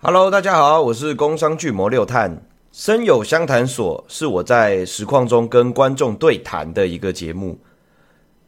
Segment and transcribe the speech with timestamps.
[0.00, 2.40] Hello，大家好，我是工商巨魔六探。
[2.70, 7.58] 声友相谈所是我在实况中跟观众对谈的一个节目，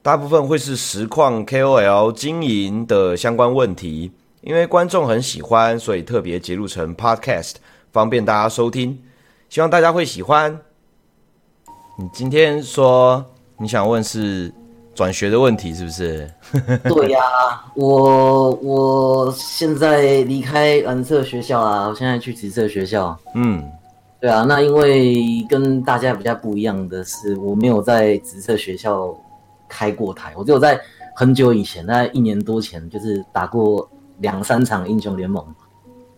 [0.01, 7.55] 大部分会是实况 KOL 经营的相关问题，因为观众很喜欢，所以特别节录成 Podcast，
[7.93, 9.03] 方便大家收听。
[9.49, 10.61] 希望大家会喜欢。
[11.99, 13.25] 你今天说
[13.59, 14.55] 你想问是
[14.95, 16.31] 转学的问题是不是？
[16.85, 23.17] 对呀、啊，我我现在离开蓝色学校啊，我现在去紫色学校。
[23.35, 23.67] 嗯，
[24.21, 29.17] 对啊，那因为跟大家比较不一样的是，我没有在紫色学校
[29.69, 30.79] 开过台，我只有在
[31.17, 33.89] 很久以前，大概一年多前，就是打过
[34.19, 35.43] 两三场英雄联盟。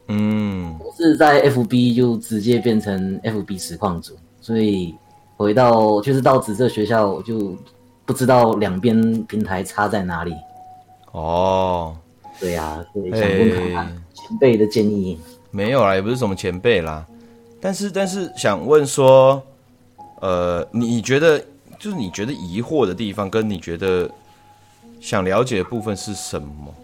[0.09, 4.97] 嗯，我是在 FB 就直接变成 FB 实况组，所以
[5.37, 7.55] 回到就是到紫色学校我就。
[8.13, 10.37] 不知道两边平台差在哪里？
[11.13, 11.97] 哦，
[12.39, 15.19] 对呀、啊，对想问看看前辈的建议。
[15.51, 17.07] 没有啦，也不是什么前辈啦，
[17.59, 19.43] 但是但是想问说，
[20.21, 21.43] 呃，你觉得
[21.79, 24.11] 就是你觉得疑惑的地方，跟你觉得
[25.01, 26.75] 想了解的部分是什么？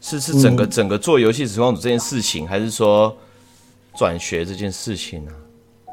[0.00, 3.12] 是是整个、嗯、整个做游戏实况主这件事情，还是说
[3.96, 5.90] 转学这件事情呢、啊？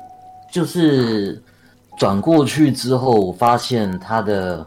[0.51, 1.41] 就是。
[1.97, 4.65] 转过去之后，我发现它的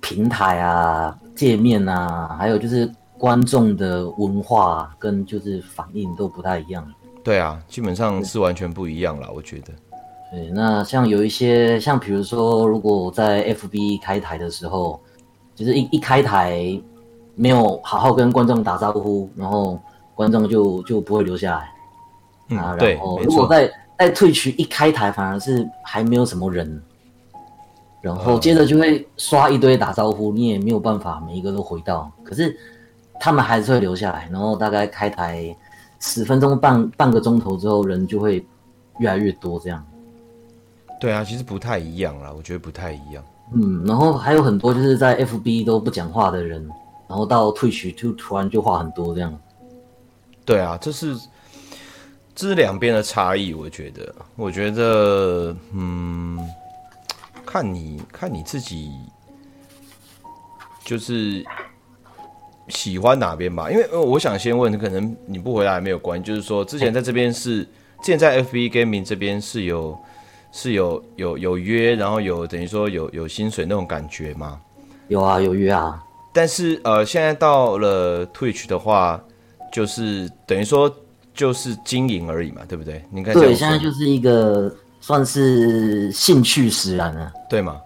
[0.00, 6.86] 平台啊、界面啊，还有就是观众的文化跟就是反应都不太一样。
[7.24, 9.72] 对啊，基本上是完全不一样了，我觉得。
[10.30, 15.00] 对，那像有一些，像比如说，如果我在 FB 开台的时候，
[15.54, 16.80] 就是一一开台
[17.34, 19.78] 没有好好跟观众打招呼，然后
[20.14, 21.72] 观众就就不会留下来。
[22.50, 26.80] 嗯，啊，对，然后如果在在 Twitch 一开台，反而是还没有什么人，
[28.00, 32.56] 然后接着就会刷一堆打招呼，你也没有办法每一个都回到，可是
[33.18, 35.52] 他们还是会留下来，然后大概开台
[35.98, 38.46] 十分钟半半个钟头之后，人就会
[39.00, 39.84] 越来越多这样。
[41.00, 43.24] 对啊，其实不太一样啦，我觉得不太一样。
[43.52, 46.64] 嗯，然后还有很多就是在 FB 都不讲话的人，
[47.08, 49.36] 然后到 Twitch 就突然就话很多这样。
[50.44, 51.16] 对啊，这是。
[52.38, 56.38] 这是两边的差异，我觉得，我觉得，嗯，
[57.44, 58.92] 看你看你自己，
[60.84, 61.44] 就是
[62.68, 63.68] 喜欢哪边吧。
[63.72, 66.24] 因为我想先问，可能你不回答也没有关系。
[66.24, 69.98] 就是说，之前在这边是，之前在 FB Gaming 这边是有
[70.52, 74.60] 是有有有约，然后有等于说有有薪水那种感觉吗？
[75.08, 76.00] 有啊，有约啊。
[76.32, 79.20] 但是呃，现在到了 Twitch 的话，
[79.72, 80.88] 就是等于说。
[81.38, 83.04] 就是经营而已嘛，对不对？
[83.12, 87.76] 你看，对，现在就是一个算是兴趣使然了，对吗？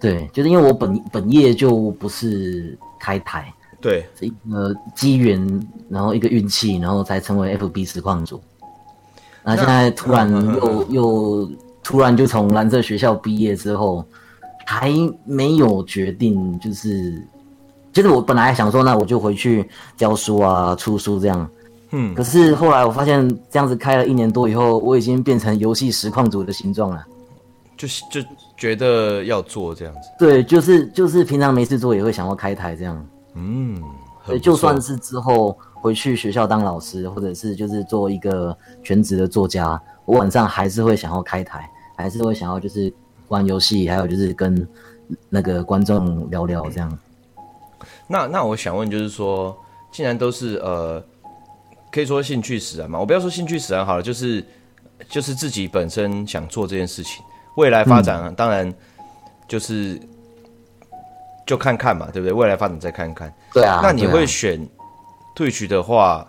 [0.00, 8.42] 对，就是因为我本本业就不是开台，对，是一个机缘，然后一个运气，然后才成为 FB 实况主。
[9.44, 11.50] 那现在突然又又
[11.84, 14.04] 突然就从蓝色学校毕业之后，
[14.66, 14.92] 还
[15.24, 17.24] 没有决定，就是
[17.92, 21.48] 就是我本来想说，那我就回去教书啊，出书这样。
[21.90, 27.02] 嗯，可是后来我发现这样子开了一年多以后，我已经变成游戏实况组的形状了，
[27.78, 28.20] 就是就
[28.58, 30.00] 觉得要做这样子。
[30.18, 33.06] 对，就是就是平常没事做也会想要开台这样。
[33.32, 33.82] 嗯，
[34.26, 42.92] 对，就算是之后回去学校当老师，或者是就是做一个全职的作家，我晚上还是会想要开台，还是会想要就是
[43.28, 44.68] 玩游戏，还有就是跟
[45.30, 46.98] 那个观众聊聊这样。
[48.06, 49.56] 那那我想问，就是说，
[49.90, 51.02] 既然都是呃。
[51.90, 52.98] 可以说兴趣使然嘛？
[52.98, 54.44] 我不要说兴趣使然好了，就是
[55.08, 57.24] 就是自己本身想做这件事情，
[57.56, 58.72] 未来发展、啊嗯、当然
[59.46, 59.98] 就是
[61.46, 62.32] 就看看嘛，对不对？
[62.32, 63.32] 未来发展再看看。
[63.52, 63.80] 对啊。
[63.82, 64.68] 那你会选
[65.34, 66.26] Twitch 的话，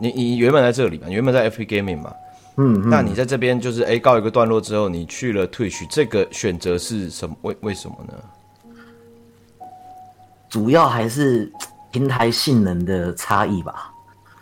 [0.00, 1.06] 你你原本在这里嘛？
[1.08, 2.12] 你原本在 FP Gaming 嘛？
[2.56, 2.90] 嗯，嗯。
[2.90, 7.34] 那你在这边就是哎告一个段落之后，你去了 Twitch，这个选择是什么？
[7.42, 8.14] 为为什么呢？
[10.50, 11.52] 主要还是
[11.90, 13.92] 平台性能的差异吧。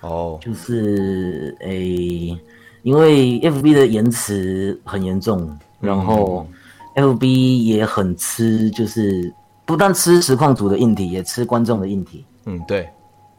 [0.06, 2.40] 哦、oh.，就是诶、欸，
[2.82, 6.46] 因为 FB 的延迟很严重，然后
[6.94, 9.32] FB 也很吃，就是
[9.64, 12.24] 不但吃实况组的硬体，也吃观众的硬体。
[12.44, 12.88] 嗯，对，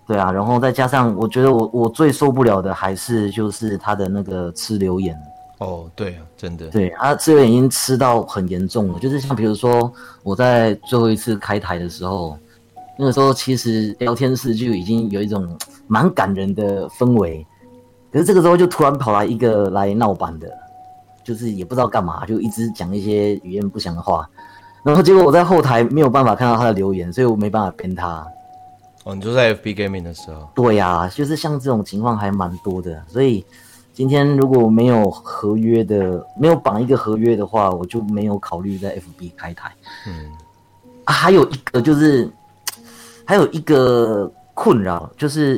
[0.05, 5.15] 对啊，然后再加上，我觉得我我最受不了的还是就是他的那个吃留言。
[5.59, 9.91] 哦、oh,，对啊，真的，对他吃留言已经吃到很严重了，就是像比如说
[10.23, 12.37] 我在最后一次开台的时候。
[12.97, 15.57] 那个时候其实聊天室就已经有一种
[15.87, 17.45] 蛮感人的氛围，
[18.11, 20.51] 可是这个时候就突然跑来一个来闹版的，
[21.23, 24.27] 就是也不知道干嘛，就一直讲一些语言不详的话，
[24.83, 28.25] 然后结果我在后台没有办法看到他的留言，所以我没办法编他。
[29.03, 30.49] 哦，你就在 FB Gaming 的时候？
[30.53, 33.45] 对呀、啊，就是像这种情况还蛮多的，所以
[33.93, 39.71] 今天如果没有合约的，没有绑一个合约的话，我就没有考虑在 FB 开台。
[40.07, 40.31] 嗯，
[41.05, 42.29] 啊，还有一个就是，
[43.27, 45.57] 还有一个困扰就是，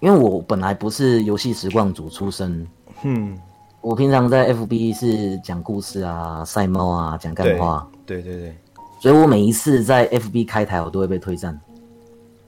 [0.00, 2.66] 因为我本来不是游戏实况组出身，
[3.04, 3.38] 嗯，
[3.80, 8.56] 我平常在 FB 是讲故事啊、赛猫啊、讲干话，对对对，
[9.00, 11.58] 所以我每一次在 FB 开台，我都会被退战。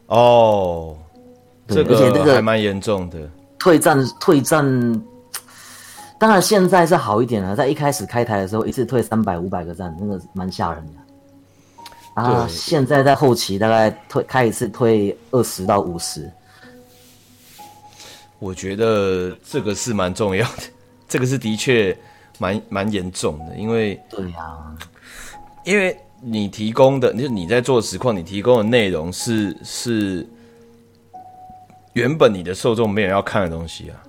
[0.09, 0.97] 哦，
[1.69, 3.19] 这个而且这个还蛮严重的。
[3.59, 5.03] 退战，退战。
[6.19, 10.93] 当然现在是好一点了，在一开始开台的时候，一次退三百、五百个赞，那个蛮吓人的。
[12.23, 16.31] 啊，现在在后期大概退开一次退二十到五十。
[18.39, 20.63] 我觉得这个是蛮重要的，
[21.09, 21.97] 这个是的确
[22.39, 24.77] 蛮蛮严重的，因为对呀、啊，
[25.65, 25.97] 因为。
[26.21, 30.27] 你提供的，就是你在做实况，你提供的内容是是
[31.93, 34.03] 原本你的受众没有要看的东西啊。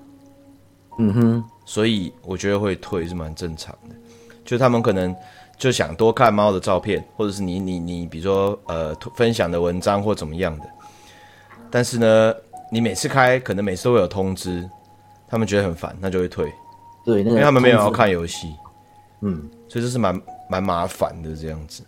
[0.98, 3.96] 嗯哼，所以我觉得会退是蛮正常的，
[4.44, 5.16] 就他们可能
[5.60, 10.66] 就想多看猫的照片，或者是你你你，比如说呃分享的文章或怎么样的。
[11.70, 12.34] 但是呢，
[12.72, 14.68] 你每次开，可能每次都会有通知，
[15.28, 16.52] 他们觉得很烦，那就会退。
[17.06, 18.48] 对，那个、因为他们没有要看游戏。
[19.22, 20.20] 嗯，所以这是蛮
[20.50, 21.84] 蛮麻烦的这样子。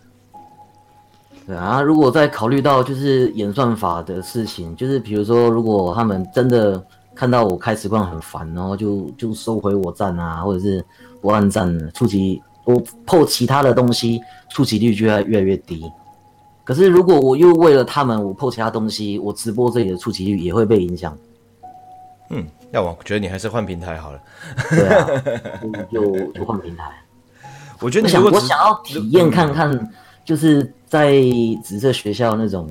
[1.46, 6.80] 对啊，如果再考虑到就是演算法的事情，就是比如说，如果他们真的
[7.14, 10.84] 看到我开实况很烦，然后就就收回我赞啊，或者是
[11.20, 14.20] 不按赞，触及我 po 其他的东西，
[14.50, 15.90] 触及率就会越来越低。
[16.64, 21.16] 可是如果我又为了他们，我 po 其他东西，我直播这里的触及率也会被影响。
[22.30, 24.20] 嗯，要我觉得你还是换平台好了。
[24.70, 25.06] 对啊，
[25.90, 26.90] 就就换平台。
[27.80, 29.90] 我觉得你想我想要体验看看，
[30.24, 30.72] 就是。
[30.92, 31.14] 在
[31.64, 32.68] 紫色学校那种，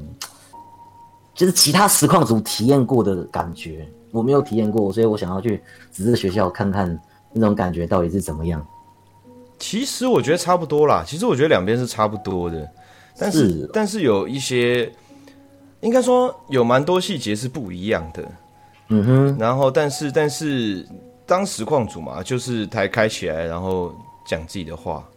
[1.33, 5.59] 就是其他实况组体验过的感觉，我没有体验过，所以我想要去
[5.89, 6.99] 紫色学校看看
[7.33, 8.63] 那种感觉到底是怎么样。
[9.61, 12.67] 其实我觉得差不多啦，其实我觉得两边是差不多的，
[13.17, 14.91] 但是，是但是有一些，
[15.81, 18.25] 应该说有蛮多细节是不一样的。
[18.89, 20.85] 嗯哼，然后但是但是
[21.25, 25.07] 当实况主嘛，就是台开起来，然后讲自己的话，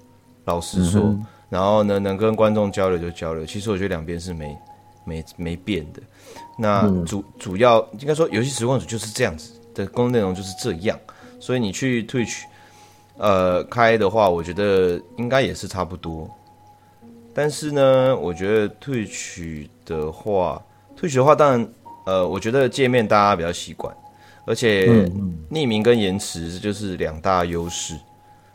[0.45, 1.01] 老实说。
[1.01, 3.47] 嗯然后呢，能跟观众交流就交流。
[3.47, 4.59] 其实我觉得两边是没
[5.05, 6.03] 没没变的。
[6.59, 10.99] 那主、嗯、主要应该说，游戏实况组就是这样子的工作内容就是这样。
[11.39, 12.41] 所以你去 Twitch
[13.17, 16.29] 呃开的话，我觉得应该也是差不多。
[17.33, 20.63] 但是呢，我觉得 Twitch 的话
[20.97, 21.69] ，Twitch 的话，当然
[22.07, 23.95] 呃，我觉得界面大家比较习惯，
[24.47, 24.87] 而且
[25.51, 27.97] 匿名跟延迟就是两大优势。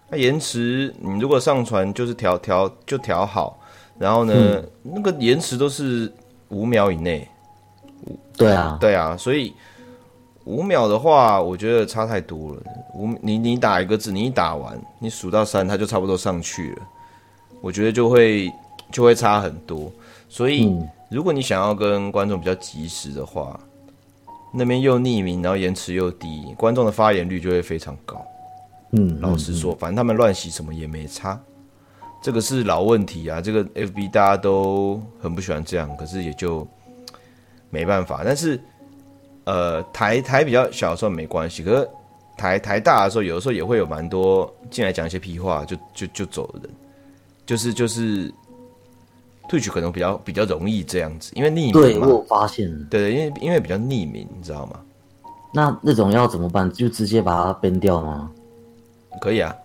[0.09, 3.59] 那延迟，你如果上传就是调调就调好，
[3.97, 6.11] 然后呢，嗯、那个延迟都是
[6.49, 7.27] 五秒以内。
[8.37, 9.53] 对啊，对啊，所以
[10.49, 12.61] 五秒的话，我觉得差太多了。
[12.95, 16.77] 五你你打一个字，你一打完，你数到三，它就差不多上去了。
[17.61, 18.51] 我觉得就会
[18.91, 19.91] 就会差很多。
[20.27, 23.59] 所以、嗯、如果你想要跟观众比较及时的话，
[24.51, 28.19] 那边又匿名，然后延迟又低，观众的发言率就会非常高。
[28.93, 31.39] 嗯，老实说，反正他们乱洗什么也没差，
[32.23, 33.39] 这个是老问题啊。
[33.39, 36.67] 这个 FB 大家都很不喜欢这样，可是也就
[37.69, 38.23] 没办法。
[38.25, 38.59] 但是，
[39.49, 41.89] 呃，台台比较小的时候没关系，可是
[42.37, 46.69] 台台大的时候，有的时候也会有蛮多进来讲一些屁话，就就就走的人，
[47.47, 48.31] 就是就是
[49.49, 51.81] Twitch 可能比较比较容易这样子，因为匿名嘛。
[51.81, 52.71] 对，我发现。
[52.91, 54.79] 对，因为因为比较匿名，你知道吗？
[55.51, 56.71] 那那种要怎么办？
[56.71, 58.29] 就直接把它 ban 掉吗？
[59.19, 59.55] 可以啊，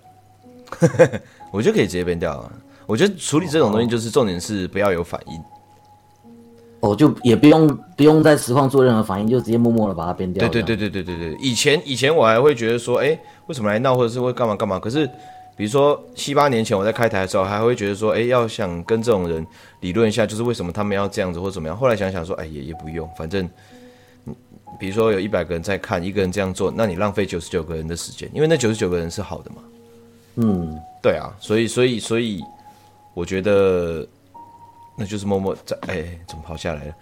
[1.53, 2.51] 我觉得可以直接变掉啊。
[2.87, 5.37] 我觉得处理这种东西就是重点是不要有反应。
[5.39, 5.45] 哦，
[6.93, 10.49] 就也不用不用在实况做任何反应，就直接默默的把它编掉。
[10.49, 11.39] 对对对对对对对。
[11.41, 14.77] 以前以前我还会觉得说，哎，为什么来闹，或者是会干嘛干嘛？
[14.77, 15.07] 可是
[15.57, 19.47] 比如说七八年前我在开台的时候，还会觉得说，哎，要想跟这种人
[19.83, 21.77] 理论一下，就是为什么他们要这样子或怎么样。
[21.77, 23.49] 后来想想说，哎，也也不用，反正。
[24.77, 29.57] 比如说有一百个人在看，一个人这样做，那你浪费九十九个人的时间，因为那九十九个人是好的嘛。
[30.35, 32.43] 嗯，对啊，所以所以所以，
[33.15, 34.05] 我觉得
[34.97, 35.77] 那就是默默在。
[35.83, 36.95] 哎、欸，怎么跑下来了？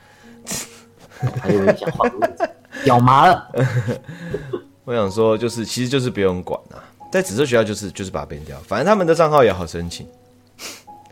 [1.41, 2.09] 还有人讲话，
[2.87, 3.51] 咬麻了。
[4.85, 10.07] 我想说，就是其实就是不用管啊，在紫色学校就是就是把它变掉，反正他们的账号也好申请。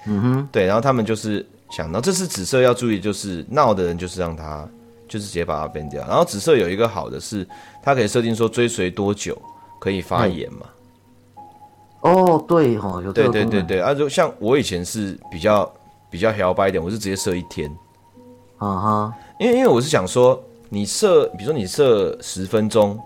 [0.07, 4.69] 嗯哼，对，然后他们就是想到这是紫色要注意，就是闹的人就是让他。
[5.09, 7.45] 就是直接把它变掉，然后紫色有一个好的是，
[7.83, 9.37] 它可以设定说追随多久
[9.81, 10.61] 可以发言嘛。
[12.03, 15.69] 哦，对哦，有对对对对，啊，就像我以前是比较
[16.11, 17.71] 比较摇摆一点，我是直接设一天。
[18.59, 22.99] 啊哈，因为因为我是想说，你设，比如说你设十分钟，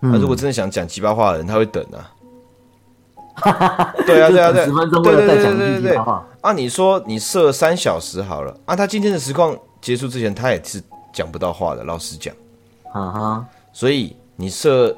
[0.00, 2.10] 那、嗯、如果真的想讲鸡巴话的人，他会等啊。
[4.04, 5.96] 对啊，对啊，对，十分钟，对对对对对对。
[5.96, 10.82] 啊，你说你设三小时好了，啊，他今天的实况结束之前，他也是
[11.14, 12.34] 讲不到话的，老实讲。
[12.92, 14.94] 啊哈，所以你设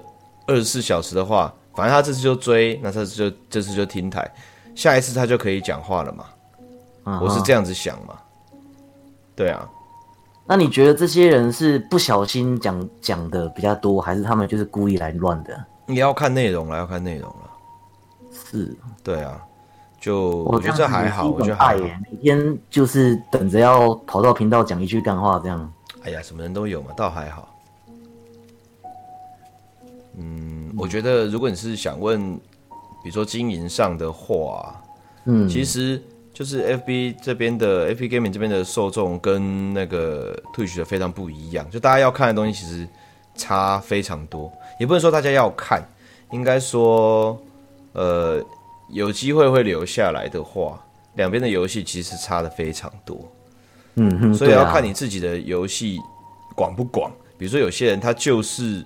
[0.49, 4.29] 二十四小时的话，反正他这次就追，那这次就这次就听台，
[4.75, 6.25] 下一次他就可以讲话了嘛。
[7.05, 7.23] Uh.
[7.23, 8.15] 我是这样子想嘛。
[9.37, 9.69] 对啊，
[10.47, 15.65] 那你觉得这些人是不小心讲讲的比较多，还是他们就是故意来乱的？
[15.87, 17.51] 你要看内容了，要看内容了。
[18.33, 19.41] 是，对啊，
[20.01, 21.83] 就我觉得这还好，我觉得还好。
[21.83, 25.73] 每天就是等着要跑到频道讲一句干话这样。
[26.03, 27.49] 哎呀，什么人都有嘛，倒还好。
[30.17, 32.37] 嗯，我觉得如果你是想问，
[33.03, 34.81] 比如说经营上的话，
[35.25, 36.01] 嗯，其实
[36.35, 42.87] 就是 FB 这边的 FB Gaming 这边的受众跟那个 Twitch 的非常不一样，就大家要看的东西其实
[43.37, 45.83] 差非常多，也不能说大家要看，
[46.33, 47.41] 应该说，
[47.93, 48.45] 呃，
[48.91, 53.33] 有机会会留下来的话，两边的游戏其实差的非常多，
[53.95, 55.99] 嗯哼，所以要看你自己的游戏
[56.57, 58.85] 广不广，比如说有些人他就是。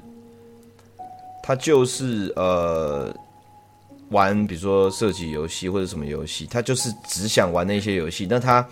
[1.41, 3.11] 他就是呃
[4.11, 8.27] 玩，比如说射击游戏或者什么游戏，他就是只想玩那些游戏。
[8.29, 8.67] 那他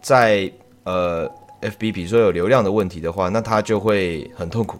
[0.00, 0.50] 在
[0.84, 1.28] 呃
[1.60, 4.76] FB，比如说有流量的问题的话，那他就会很痛苦，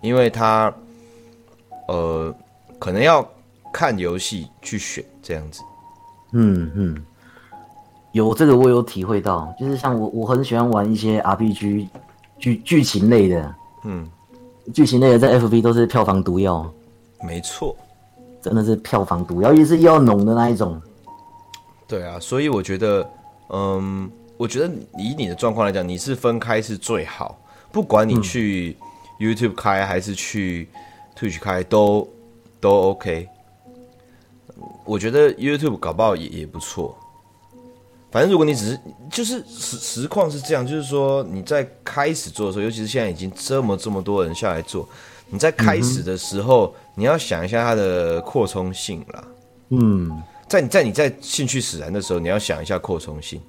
[0.00, 0.72] 因为他
[1.88, 2.34] 呃
[2.78, 3.26] 可能要
[3.72, 5.62] 看游戏去选这样子。
[6.32, 7.06] 嗯嗯，
[8.12, 11.88] 有这个我有体会到，就是像我我很喜欢玩一些 RPG
[12.38, 14.08] 剧剧情类的，嗯。
[14.72, 16.72] 剧情类的在 FB 都是票房毒药，
[17.20, 17.76] 没错，
[18.42, 20.80] 真的是票房毒药，也是要浓的那一种。
[21.86, 23.08] 对啊，所以我觉得，
[23.50, 27.38] 嗯，我觉得以你的状况来讲，你是分开是最好，
[27.70, 28.76] 不管你去
[29.20, 30.68] YouTube 开还是去
[31.16, 32.08] Twitch 开，都
[32.60, 33.28] 都 OK。
[34.84, 36.96] 我觉得 YouTube 搞不好也也不错。
[38.10, 38.80] 反正如果你只是
[39.10, 44.86] 就是实实况是这样，就是说你在开始做的时候，尤其是现在已经这么这么多人下来做，
[45.32, 49.24] 你在开始的时候，嗯、你要想一下它的扩充性啦。
[49.70, 53.40] 嗯，在你在你在兴趣使然的时候，你要想一下扩充性。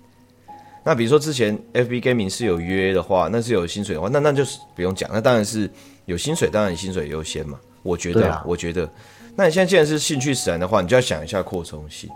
[0.86, 5.70] 那比如说之前 FB Gaming 是有约的话，那是有薪水的话，那那就是不用讲，那当然是
[6.06, 7.60] 有薪水，当然薪水优先嘛。
[7.82, 8.90] 我觉得，啊、我觉得，
[9.36, 12.10] 那你现在既然是兴趣使然的话，你就要想一下扩充性。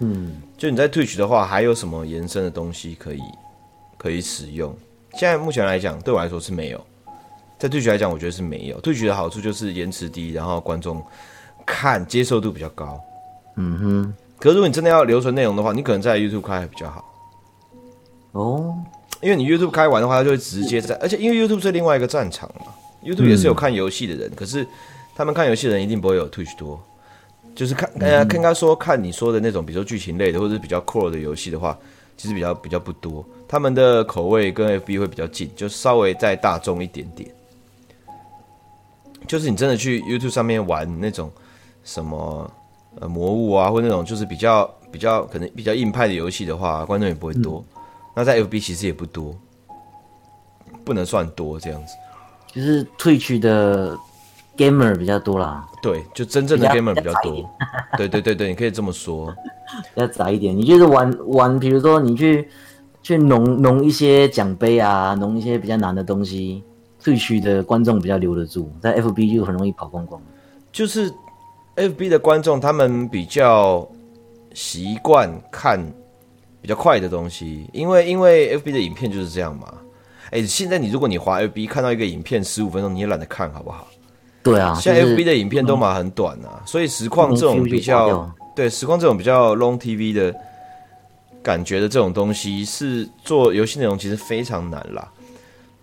[0.00, 3.22] 嗯，就你在 Twitch 的话，还有什么延伸的东西可以
[3.96, 4.76] 可以使用？
[5.12, 6.86] 现在目前来讲，对我来说是没有。
[7.58, 8.80] 在 Twitch 来讲，我觉得是没有。
[8.80, 11.02] Twitch 的好处就是延迟低，然后观众
[11.64, 13.00] 看接受度比较高。
[13.56, 14.14] 嗯哼。
[14.38, 17.04] 可是如果你真的要留存内容的话，你可能在 YouTube 开还比较好。
[18.32, 18.76] 哦，
[19.22, 22.66] 因为你 YouTube 开完的话，它就会直接在，而且因为 YouTube 是另外一个战场嘛
[23.02, 24.66] ，YouTube 也是有看游戏的人，嗯、可是
[25.14, 26.78] 他们看游戏的人一定不会有 Twitch 多。
[27.54, 31.74] 就是看，呃，看他说看你说的那种，比如说剧情类的，或者是比较 core 的游戏的话，
[32.18, 33.26] 其实比较比较不多。
[33.48, 37.30] 他们的口味跟 FB 会比较近，就稍微再大众一点点。
[39.26, 41.30] 就是你真的去 YouTube 上面玩那种
[41.84, 42.50] 什么
[43.00, 47.64] 呃魔物啊，或那种就是比较比较可能比较硬派的游戏的话，观众也不会多。
[47.74, 47.82] 嗯、
[48.14, 49.34] 那在 FB 其实也不多，
[50.84, 51.94] 不能算多这样子。
[52.52, 53.96] 就是 Twitch 的。
[54.58, 57.46] gamer 比较多啦，对，就真正的 gamer 比较多，
[57.98, 59.26] 对对对对，你可以这么说，
[59.94, 60.56] 比较窄一点。
[60.56, 62.48] 你就是玩玩，比如说你去
[63.02, 66.64] 去弄弄一些奖杯啊，弄一些比较难的东西
[67.06, 70.20] ，Twitch 的观众比较留得住，在 FB 就很容易跑光光。
[70.72, 71.12] 就是
[71.76, 73.88] FB 的观众，他们比较
[74.52, 75.80] 习惯看
[76.60, 79.72] 比较快的东西，因为因为 FB 的影片就是这样嘛。
[80.30, 83.86] 哎，现在你如果你滑 FB 看到一个影片十五分钟，你也懒得看好不好？
[84.42, 90.34] 对啊，现在 FB 的影片都嘛很短啊，嗯、所以实况这种比较对实况这种比较 long TV 的
[91.42, 95.08] 感觉的这种东西，是做游戏内容其实非常难啦。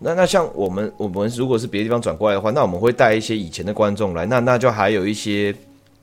[0.03, 5.53] 那那像我们我们如果是别的地方转过来的话，那我们会带一些以前的观众来，那那就还有一些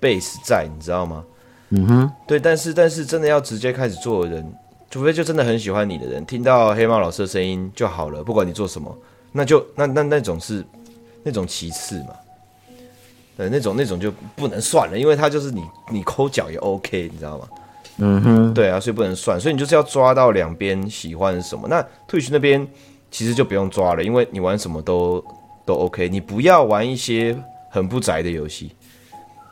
[0.01, 1.25] base 在，你知道吗？
[1.71, 4.53] 嗯哼，对，但是但是真的要直接开始做的人，
[4.91, 8.93] 除非就真的很喜欢你的人，听到黑猫老师的声音就好了，不管你做什么，
[9.33, 10.65] 那就那那那种是
[11.23, 12.15] 那种其次嘛。
[13.37, 17.49] 对，那种那种就不能算了，因为他就是你你抠脚也 OK，你知道吗？
[18.03, 21.69] 嗯哼，对啊，所以不能算，所以你就是要抓到两边喜欢什么。
[21.69, 22.67] 那 Twitch 那边
[23.11, 25.23] 其实就不用抓了，因为你玩什么都
[25.65, 27.37] 都 OK，你不要玩一些
[27.71, 28.73] 很不宅的游戏，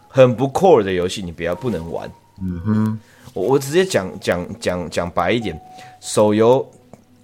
[0.09, 2.11] 很不 core 的游戏，你不要不能玩。
[2.41, 3.01] 嗯哼，
[3.35, 5.61] 我我直接讲讲讲讲白一点，
[6.01, 6.65] 手游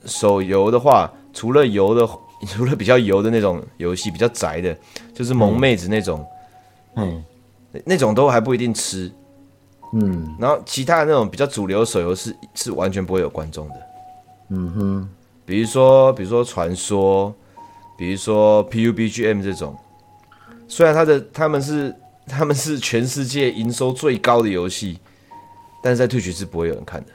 [0.05, 2.09] 手游的话，除了游的，
[2.49, 4.77] 除了比较游的那种游戏，比较宅的，
[5.15, 6.27] 就是萌妹子那种，
[6.97, 7.25] 嗯，
[7.85, 9.11] 那种都还不一定吃。
[9.93, 10.35] 嗯。
[10.41, 13.75] 然后其他的那种比较主流手游是是完全不会有观众的，
[14.49, 15.09] 嗯哼，
[15.45, 17.35] 比如说比如说传说，
[17.99, 19.77] 比如说 PUBGM 这种，
[20.67, 21.95] 虽然它的他们是
[22.27, 24.99] 他们是全世界营收最高的游戏，
[25.83, 27.09] 但是在 Twitch 是不会有人看的。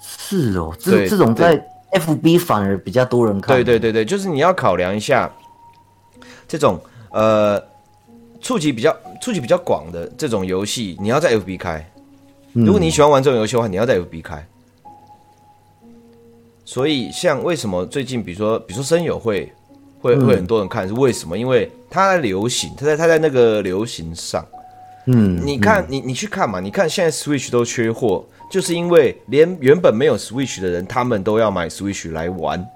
[0.00, 1.58] 是哦，对这这种在
[1.92, 3.56] FB 反而比较多人看。
[3.56, 5.32] 对对对对，就是你要考量一下
[6.46, 6.78] 这种
[7.10, 7.60] 呃
[8.40, 11.84] 触及比较触及比较广的这种游戏，你要在 FB 开。
[12.52, 14.46] 如果你喜欢玩这种游戏的话，你要在 FB 开。
[16.66, 19.50] 所以，像为什么最近，比如说，比如说声友会
[20.00, 21.38] 会会很多人看，是为什么？
[21.38, 24.44] 因为它在流行，它在它在那个流行上。
[25.06, 32.68] 嗯，你看，你你去看嘛，你看现在 Switch 都缺货，就是因为连原本没有 Switch 的人，他们都要买 Switch 来玩。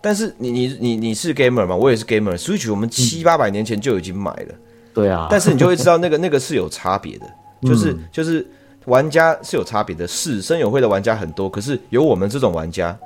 [0.00, 1.76] 但是你你你你是 gamer 吗？
[1.76, 4.54] 我也是 gamer，Switch 我们七八百年前就已经买了。
[4.94, 7.26] 对啊，但是你就会知道那个那个是有差别的。
[7.62, 8.44] 就是就是
[8.86, 12.96] 玩家是有差别的，是声友会的玩家很多，可是有我们这种玩家，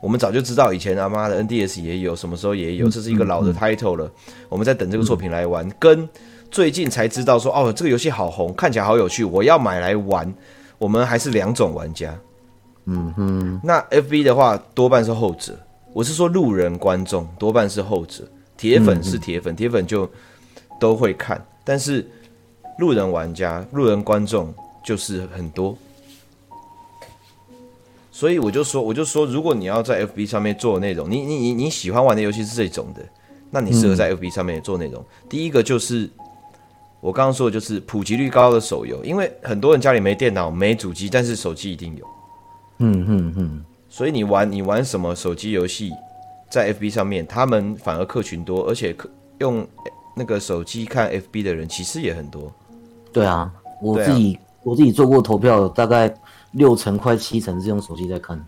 [0.00, 4.10] 我们早就知道以前他妈的 NDS 也有，什么时候也有，这是一个老的 title 了，
[4.48, 6.08] 我们在等这个作品来玩，跟
[6.50, 10.32] 最近才知道说哦这个游戏好红，看起来好有趣，我要买来玩，
[10.78, 12.12] 我们还是两种玩家。
[12.86, 15.56] 嗯哼，那 FB 的话多半是后者，
[15.92, 18.24] 我是说路人观众多半是后者，
[18.56, 20.10] 铁粉是铁粉，铁粉就
[20.80, 22.04] 都会看，但是。
[22.78, 24.52] 路人玩家、路人观众
[24.84, 25.76] 就是很多，
[28.10, 33.02] 所以我就说，我就说，如果你要在 FB 上面做内容，你你你你喜欢玩的游戏是这种的，
[33.50, 35.00] 那你适合在 FB 上面做内容。
[35.00, 36.10] 嗯、第一个就是
[37.00, 42.06] 我刚刚说的，就是普及率高的手游，因为很多人家里没电脑、没主机，但是手机一定有。
[42.78, 45.92] 嗯嗯嗯，所以你玩你玩什么手机游戏，
[46.50, 49.08] 在 FB 上面，他们反而客群多，而且可
[49.38, 49.66] 用
[50.16, 52.52] 那个手机看 FB 的人其实也很多。
[53.12, 56.12] 对啊，我自己、啊、我自己做过投票，大概
[56.52, 58.42] 六成快七成是用手机在看。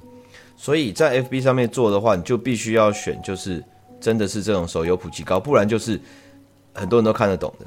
[0.56, 3.62] 所以在 FB 上面做的话，你就必须要选，就是
[4.00, 6.00] 真的是这种手游普及高，不然就是
[6.72, 7.66] 很多人都看得懂的。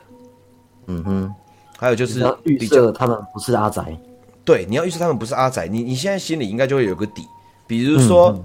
[0.88, 1.36] 嗯哼，
[1.78, 3.98] 还有就是预设他们不是阿宅。
[4.46, 7.24] 对，你要预设他们不是阿宅，你你现在心里应该就会有个底。
[7.68, 8.40] 比如说，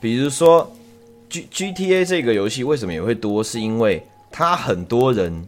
[0.00, 0.70] 比如说
[1.28, 5.46] G GTA 这个游戏为什么也会多，是因为它很多人。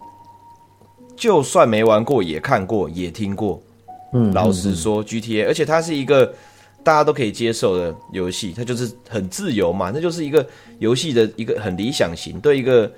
[1.16, 3.61] 就算没玩过，也看过，也听过。
[4.12, 6.33] 嗯，老实说，GTA，而且它是一个
[6.83, 10.47] 大家都可以接受的游戏，它就是很自由嘛，那就是一个
[10.79, 12.40] 游戏的一个很理想型。
[12.40, 12.90] 对一个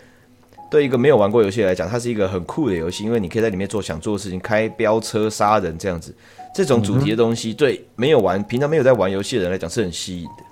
[0.71, 6.15] 对一个没有玩过游戏来讲，它是一个很酷的游戏，因为你可以在里面做想做的事情，开飙车、杀人这样子。
[6.55, 10.45] 这种主题的东西，对没有玩、平常没有在玩游戏的人来讲是很吸引的。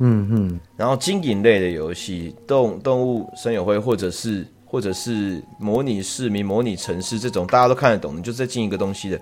[0.00, 0.60] 嗯嗯。
[0.76, 4.44] 然后经营类的游戏，动动物森友会或者是。
[4.66, 9.20] 或者是模拟市民、模拟城市这种大家都看得懂，你就是在进一个东西的，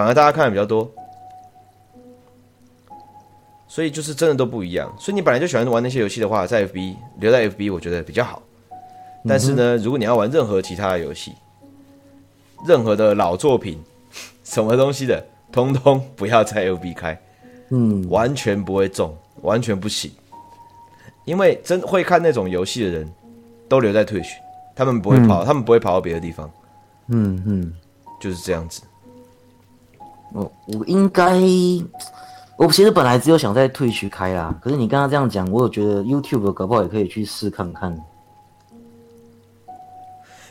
[0.00, 0.90] 反而大家看的比较多，
[3.68, 4.90] 所以就是真的都不一样。
[4.98, 8.40] 所以你本来就喜欢玩那些游戏的话，在 FB 留在 FB，我觉得比较好。
[9.28, 11.34] 但是呢，如果你要玩任何其他的游戏，
[12.66, 13.78] 任何的老作品，
[14.42, 17.20] 什么东西的，通通不要在 FB 开，
[17.68, 20.10] 嗯，完全不会中，完全不行。
[21.26, 23.12] 因为真会看那种游戏的人，
[23.68, 24.30] 都留在 Twitch。
[24.74, 26.50] 他们不会跑，嗯、他们不会跑到别的地方。
[27.08, 27.74] 嗯嗯，
[28.18, 28.80] 就是这样子。
[30.32, 31.32] 我我应该，
[32.56, 37.96] 我其实本来只有想在 Twitch 开啦，可是你刚刚这样讲，我有觉得 YouTube 搞不好也可以去试看看。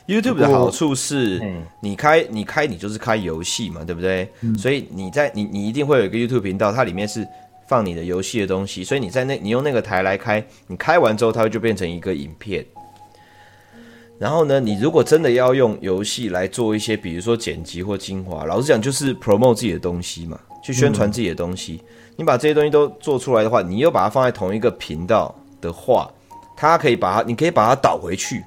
[0.08, 1.40] YouTube 的好处是，
[1.80, 4.28] 你开你开你就是开游戏嘛，对不对？
[4.42, 7.28] 嗯、所以你在你你一定会有一个 YouTube 频道，它里面是
[7.68, 12.66] 放你的游戏的东西，所以你在那你用那个台来开，你开完之后，它就变成一个影片。
[14.20, 21.82] 然后呢，你如果真的要用游戏来做一些，比如说剪辑或精华，老实讲就是 promote 自己的东西嘛，去宣传自己的东西。
[22.18, 26.12] 你把这些东西都做出来的话，你又把它放在同一个频道的话，
[26.58, 28.44] 它可以把它，你可以把它导回去。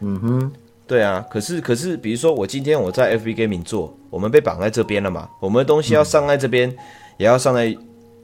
[0.00, 0.52] 嗯哼，
[0.84, 1.24] 对啊。
[1.30, 6.76] 可是可是，比如说我今天我在 FB Gaming 做，我们被绑在这边了嘛，我们的东西要上在这边，
[7.18, 7.68] 也要上在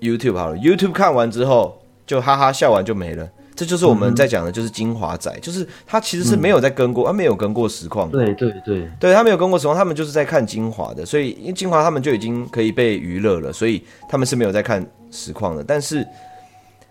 [0.01, 0.57] YouTube 好了。
[0.57, 3.29] YouTube 看完之后，就哈哈笑完就没了。
[3.57, 8.11] 这就是我们在讲的，就是精华仔，嗯、就是他其实是没有在跟过，他、没有跟过实况。
[8.11, 15.63] 对对对，对他没有跟过实况，他们就是在看精华的，所以因为精华他们就已经可以被娱乐了，所以他们是没有在看实况的。
[15.63, 16.05] 但是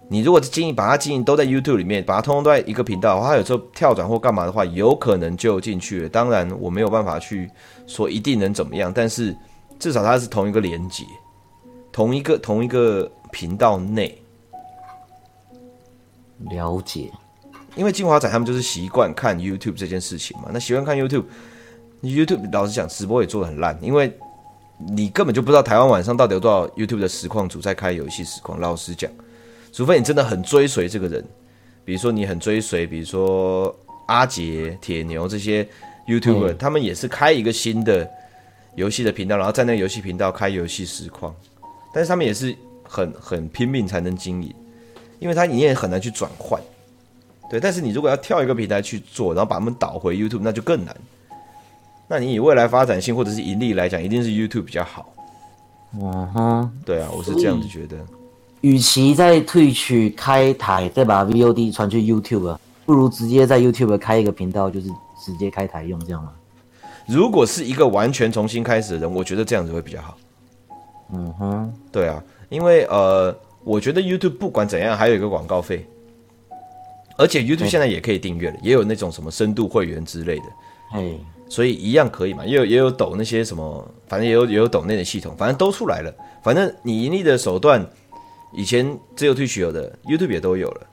[0.08, 6.10] 你如果经营把它经营都在 YouTube 里面，把它通通都在一个频道的话，他有时候跳转或干嘛的话，有可能就进去了。
[6.10, 7.50] 当然我没有办法去
[7.88, 9.36] 说一定能怎么样，但是
[9.80, 11.04] 至少它是同一个连接，
[11.92, 14.18] 同一个同一个频道内。
[16.40, 17.12] 了解。
[17.76, 20.50] 因为金华仔他们就是习惯看 YouTube 这件事情嘛。
[20.54, 24.16] 那习惯看 YouTube，YouTube 老实讲，直播也做的很烂，因为
[24.78, 28.60] 你根本就不知道台湾晚上到底有多少 YouTube 的实况组在开游戏实况。
[28.60, 29.10] 老实讲，
[29.72, 31.26] 除非你真的很追随这个人，
[31.84, 33.76] 比如说你很追随，比如说
[34.08, 35.68] 阿杰、铁牛这些
[36.08, 38.08] YouTuber，嗯，他们也是开一个新的
[38.76, 41.34] 游戏的频道，然后在那个游戏频道开游戏实况，
[41.94, 44.54] 但是他们也是很很拼命才能经营，
[45.20, 46.62] 因为它你也很难去转换。
[47.50, 50.96] 对，但是你如果要跳一个平台去做，然后把他们导回 YouTube，那就更难。
[52.08, 55.14] 那你以未来发展性或者是盈利来讲，一定是 YouTube 比较好。
[56.00, 57.98] 嗯哼，对啊，我是这样子觉得。
[58.62, 64.88] 与其在 Twitch 开台再把 VOD 传去 YouTube，不如直接在 YouTube 开一个频道，就是
[65.24, 66.32] 直接开台用这样吗？
[67.06, 70.18] 如果是一个完全重新开始的人，我觉得这样子会比较好。
[71.12, 75.86] 嗯哼，对啊，因为呃，我觉得 YouTube 不管怎样还有一个广告费。
[77.16, 80.46] 而且 YouTube 现在也可以订阅了，也有那种什么深度会员之类的，
[80.90, 86.12] 嘿，所以一样可以嘛，也有也有抖那些什么，反正也有也有抖那的系统，反正都出来了。
[86.42, 87.86] 反正你盈利的手段，
[88.52, 90.88] 以前只有 Twitch 有的，YouTube 也都有了。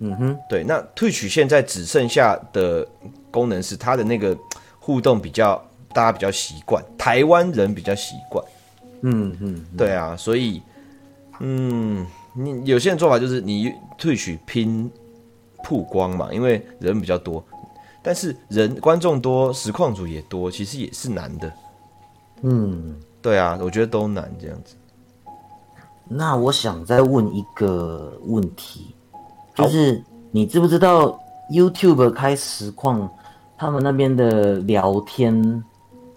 [0.00, 2.86] 嗯哼，对，那 Twitch 现在只剩下的
[3.30, 4.36] 功能是它的那个
[4.78, 5.56] 互动比较
[5.94, 8.44] 大家比较习惯，台湾人比较习惯。
[9.00, 10.60] 嗯嗯，对啊，所以
[11.40, 14.90] 嗯，你有些人做法就是你 Twitch 拼。
[15.66, 17.42] 曝光嘛，因为人比较多，
[18.02, 21.50] 但是人观众多，实况组也多，其实也是难的。
[22.42, 24.74] 嗯，对啊，我觉得都难这样子。
[26.06, 28.94] 那我想再问一个问题，
[29.54, 31.18] 就是你知不知道
[31.50, 33.10] YouTube 开实况，
[33.56, 35.64] 他们那边的聊天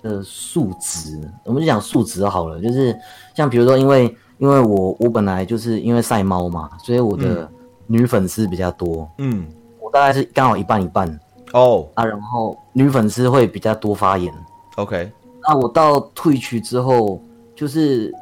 [0.02, 2.94] 的数值，我们就讲数值好了，就是
[3.34, 7.50] 像比如说，因为因为我我本来就是因为赛猫嘛，所以我的、嗯。
[7.90, 9.48] 女粉丝比较多，嗯，
[9.80, 11.08] 我大概是刚好一半一半
[11.54, 11.88] 哦。
[11.94, 14.30] 啊，然后女粉丝会比较多发言
[14.76, 15.10] ，OK，
[15.48, 17.22] 那我到退去之后，
[17.56, 18.14] 就是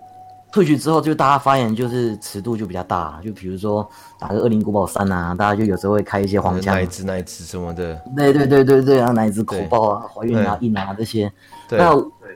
[0.51, 11.31] 退去之后，就大家发言就是尺度就比较大，就比如说打个恶灵古堡三啊，大家就有时候会开一些黄腔，奶子奶子什么的，对对对对对啊，奶子口爆啊，怀孕啊硬啊这些，
[11.67, 11.79] 对。
[11.79, 11.91] 那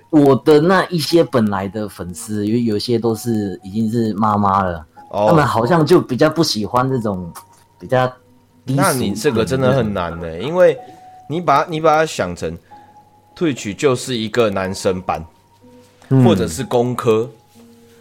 [0.10, 4.86] 我的那一些本来的粉丝，因为有些都是已经是妈妈了。
[5.12, 7.32] 他们好像就比较不喜欢这种
[7.80, 8.08] 比较
[8.64, 8.76] 低。
[8.76, 10.78] 那你这个真的很难呢、欸，因为
[11.28, 12.56] 你把你把它想成
[13.36, 15.26] ，Twitch 就是一个男生班，
[16.10, 17.28] 嗯、或者是工科，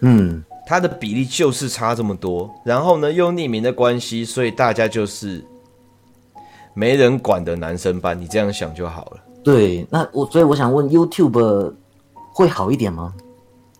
[0.00, 2.50] 嗯，它的比例就是差这么多。
[2.62, 5.42] 然后呢，又匿名的关系，所以大家就是
[6.74, 8.20] 没人管的男生班。
[8.20, 9.20] 你这样想就好了。
[9.42, 11.72] 对，那我所以我想问，YouTube
[12.38, 13.12] 会好一点吗？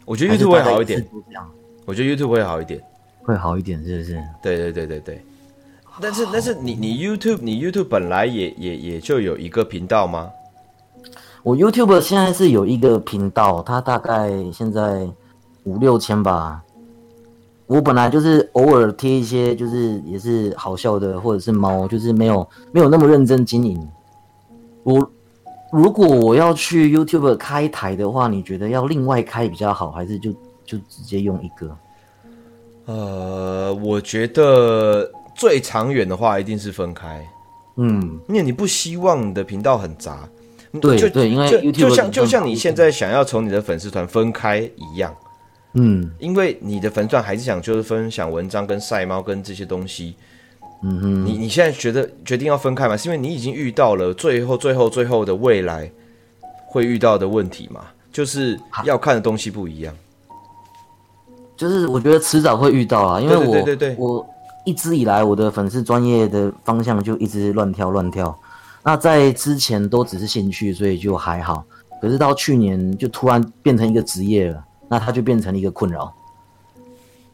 [0.04, 1.08] 我觉得 YouTube 会好一点。
[1.86, 2.82] 我觉得 YouTube 会好一点。
[3.22, 4.20] 会好一点，是不是？
[4.42, 5.24] 对对对对对。
[6.00, 10.28] 但是但是你你 YouTube 你 YouTube 本来也也也就有一个频道吗？
[11.44, 15.08] 我 YouTube 现在是有一个频道，它大概现在
[15.62, 16.60] 五六千吧。
[17.66, 23.88] 我本来就是偶尔贴一些，就是也是好笑的，或者是猫，就是没有没有那么认真经营。
[24.82, 25.08] 我
[25.70, 30.32] 如果我要去 YouTube 开台的话，你觉得要另外开比较好，还是就
[30.64, 31.76] 就直接用一个？
[32.86, 37.22] 呃，我觉得最长远的话一定是分开，
[37.76, 40.26] 嗯，因为你不希望你的频道很杂，
[40.80, 45.14] 对，就对，因为就就像就像你现在想要从你的粉丝团分开一样，
[45.74, 50.14] 嗯，因为你的粉钻还是想就是分享文章跟晒猫跟这些东西，
[50.82, 52.96] 嗯哼，你你现在觉得决定要分开吗？
[52.96, 55.90] 是因为你已经遇到了最后最后最后的未来
[56.66, 57.80] 会遇到的问题嘛？
[58.12, 59.94] 就是要看的东西不一样。
[61.56, 64.24] 就是我觉得迟早会遇到啊，因为我对对对对我
[64.64, 68.38] 一直以来我的粉丝专业的方向就一直乱跳乱跳，
[68.84, 71.64] 那在之前都只是兴趣，所以就还好。
[72.00, 76.14] 可是到去年就突然变成一个职业了，那它就变成了一个困扰。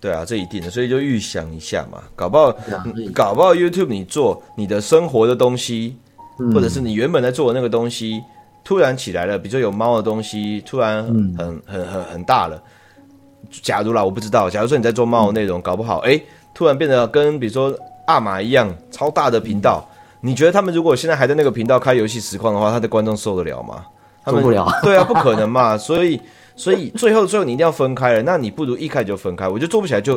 [0.05, 5.97] 对啊，这一定的，所以就预想一下嘛，搞不好，啊、搞不好 YouTube 你做你的生活的东西，
[6.38, 8.23] 嗯、或者是你原本在做的那个东西，
[8.62, 12.62] 突然起来了，比如说有猫的东西，突然很、嗯、很很很大了。
[13.62, 14.51] 假如啦，我不知道。
[14.51, 17.75] 假如说你在做猫的内容，搞不好，哎、欸，突然变得跟比如说
[18.07, 19.83] 阿玛一样超大的频道，
[20.21, 23.87] 你觉得他们如果现在还在那个频道开游戏实况的话，他的观众受得了吗？
[24.23, 24.69] 他们受不了。
[24.83, 25.79] 对啊，不可能嘛。
[25.79, 26.21] 所以，
[26.57, 28.23] 所以最后最后你一定要分开了。
[28.23, 29.49] 那你不如一开就分开。
[29.49, 30.17] 我就做不起来就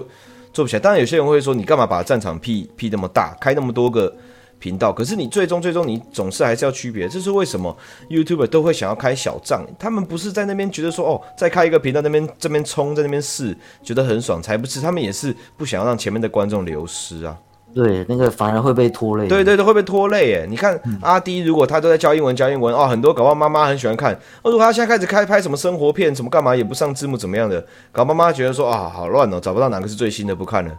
[0.53, 0.79] 做不起来。
[0.79, 4.13] 当然，有些人会说，你干嘛把战场辟辟那么大，开那么多个？
[4.59, 7.77] 频道，可是你最终最终你总是还是要区别，这是为什么
[8.09, 9.63] YouTube 都会想要开小账？
[9.77, 17.37] 他们不是在那边觉得说哦，再开一个频道那边这边冲在那边试，觉得很爽，才不是，他们也是不想要让前面的观众流失啊。
[17.73, 19.27] 对，那个反而会被拖累。
[19.27, 20.47] 对对对，会被拖累耶。
[20.49, 24.13] 你看、嗯、阿滴，如果他都在教英文教英文哦，很多搞不好妈妈很喜欢看。
[24.41, 30.71] 哦，如果他现在开始开拍什么生活片，什么干嘛也不上字幕，怎么样的，搞妈妈觉得说啊，好乱哦，找不到哪个是最新的，不看了，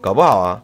[0.00, 0.62] 搞不好啊。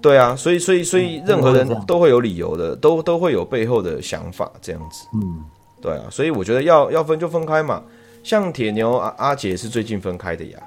[0.00, 5.06] 对啊，所以所以所以任何人都会有理由的，都都会有背后的想法这样子。
[5.14, 5.44] 嗯，
[5.80, 7.82] 对啊，所以我觉得要要分就分开嘛。
[8.24, 10.58] 像铁牛阿阿姐是最近分开的呀。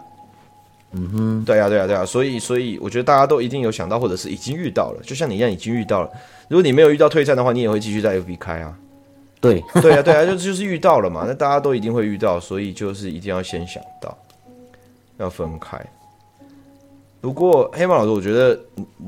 [0.94, 6.12] 嗯哼，对啊对啊对啊，所以所以我觉得大家都一定有想到，或者是已经遇到了，就像你一样已经遇到了。
[6.50, 8.78] 如果你没有遇到退战的话，你也会继续在 FB 开啊。
[9.40, 14.16] 对 对啊对啊，就就是遇到了嘛，那大家都一定会遇到，所以就是一定要先想到
[15.18, 15.80] 要分开。
[17.22, 18.60] 不过黑猫老师，我觉得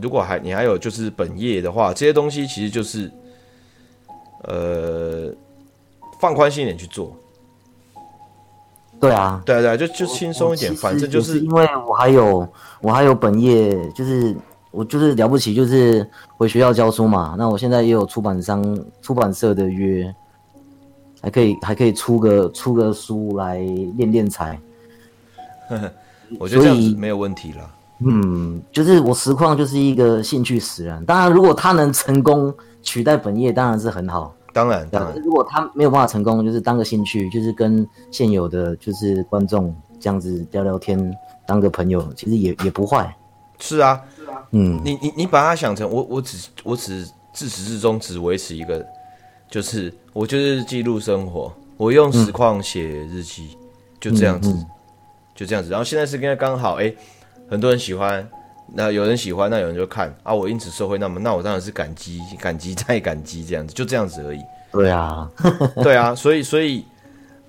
[0.01, 3.11] 如果还你还有就是本业的话，这些东西其实就是，
[4.43, 5.33] 呃，
[6.19, 7.15] 放宽心一点去做。
[8.99, 12.47] 对啊，对啊对啊，就就轻松一点，反正就是因为我还有
[12.81, 14.35] 我还有本业，就是
[14.71, 17.35] 我就是了不起，就是回学校教书嘛。
[17.37, 18.63] 那我现在也有出版商
[19.01, 20.13] 出版社的约，
[21.21, 23.57] 还可以还可以出个出个书来
[23.97, 24.57] 练练才。
[26.39, 27.69] 我觉得这样子没有问题了。
[27.99, 31.03] 嗯，就是我实况就是一个兴趣使然。
[31.05, 34.33] 当然，如果他能成功取代本业，当然是很好。
[34.53, 41.13] 当然，当然，如果他没有办法成功，就是当个兴趣，就是跟现有的就是观众这样子聊聊天，
[41.45, 43.13] 当个朋友，其实也也不坏。
[43.59, 48.85] 是啊，是啊，嗯，你你你把它想成我我只我只自始至终只维持一个，
[49.49, 53.67] 就是我就是记录生活，我用实况写日记，嗯，
[53.99, 54.65] 就这样子，嗯嗯，
[55.35, 55.69] 就这样子。
[55.69, 56.97] 然后现在是跟刚好，哎，欸。
[57.49, 58.27] 很多人喜欢，
[58.75, 60.33] 那有人喜欢，那有人就看啊。
[60.33, 64.39] 我因此受惠，那么那我当然是感激， 感激再感激，这样子就这样子而已。
[64.71, 65.29] 对啊，
[65.83, 66.85] 对啊，所以所以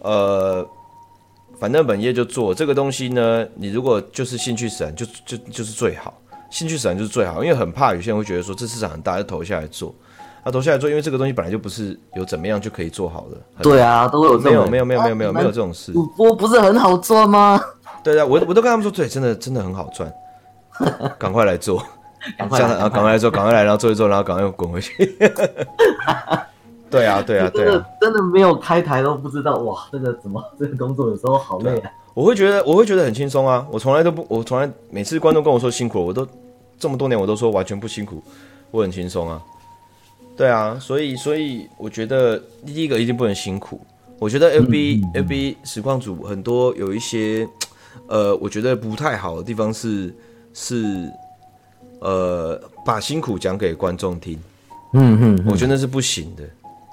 [0.01, 0.67] 呃，
[1.59, 3.47] 反正本业就做这个东西呢。
[3.55, 6.13] 你如果就是兴趣使然，就就就是最好，
[6.51, 9.95] 兴趣使然就是最好，因为很怕有些人会觉得说这市场很大，就投下来做。
[10.43, 13.63] 啊，投下来做，因为这个东西本来就不是有怎么样就可以做好的。
[13.63, 15.91] 对啊，都会有这种没有没有没有没有没有没有这种事。
[15.95, 17.59] 主播不是很好赚吗？
[18.05, 20.13] 对啊，我我都跟他们说，对，真的真的很好赚，
[21.19, 21.83] 赶快来做，
[22.39, 24.93] 赶快，然后赶快来做，赶快来，然后做一做，然后赶快又滚回去。
[26.91, 31.91] 对啊，对啊，对啊，真的没有开台都不知道哇，这个怎么这个工作有时候好累啊。
[32.15, 36.27] 我会觉得我会觉得很轻松啊，我从来都不，我从来每次观众跟我说辛苦，我都
[36.79, 38.23] 这么多年我都说完全不辛苦，
[38.71, 39.43] 我很轻松啊。
[40.37, 43.81] 对啊，所以所以我觉得第一个一定不能辛苦。
[44.19, 47.49] 我觉得 FB、FB 实况组很多有一些。
[48.09, 50.13] 呃，我觉得不太好的地方是
[50.55, 51.13] 是，
[52.01, 54.39] 呃，把辛苦讲给观众听，
[54.95, 56.45] 嗯嗯，我觉得那是不行的。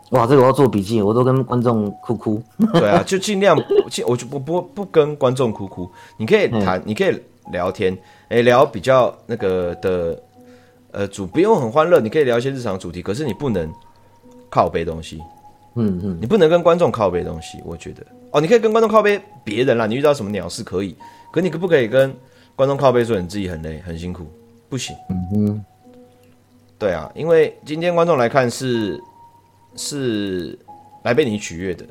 [0.09, 2.43] 哇，这个我要做笔记，我都跟观众哭哭。
[2.73, 3.57] 对啊，就 尽量，
[4.05, 5.89] 我就不不不跟观众哭哭。
[6.17, 7.17] 你可以谈，嗯、你可以
[7.53, 7.93] 聊天，
[8.27, 10.21] 哎、欸，聊比较那个的，
[10.91, 13.71] 呃，主不用很欢乐，你可以聊一些日常主题，可是你不能
[14.49, 15.21] 靠背东西。
[15.75, 18.05] 嗯嗯，你不能跟观众靠背东西，我觉得。
[18.31, 20.93] 哦，你可以跟观众靠背别人啦，你遇到什么鸟事可以，
[21.31, 22.13] 可你可不可以跟
[22.55, 24.25] 观众靠背说你自己很累很辛苦？
[24.69, 24.95] 不行。
[25.09, 25.65] 嗯哼，
[26.77, 29.01] 对啊，因为今天观众来看是
[29.75, 30.57] 是
[31.03, 31.85] 来被你取悦的。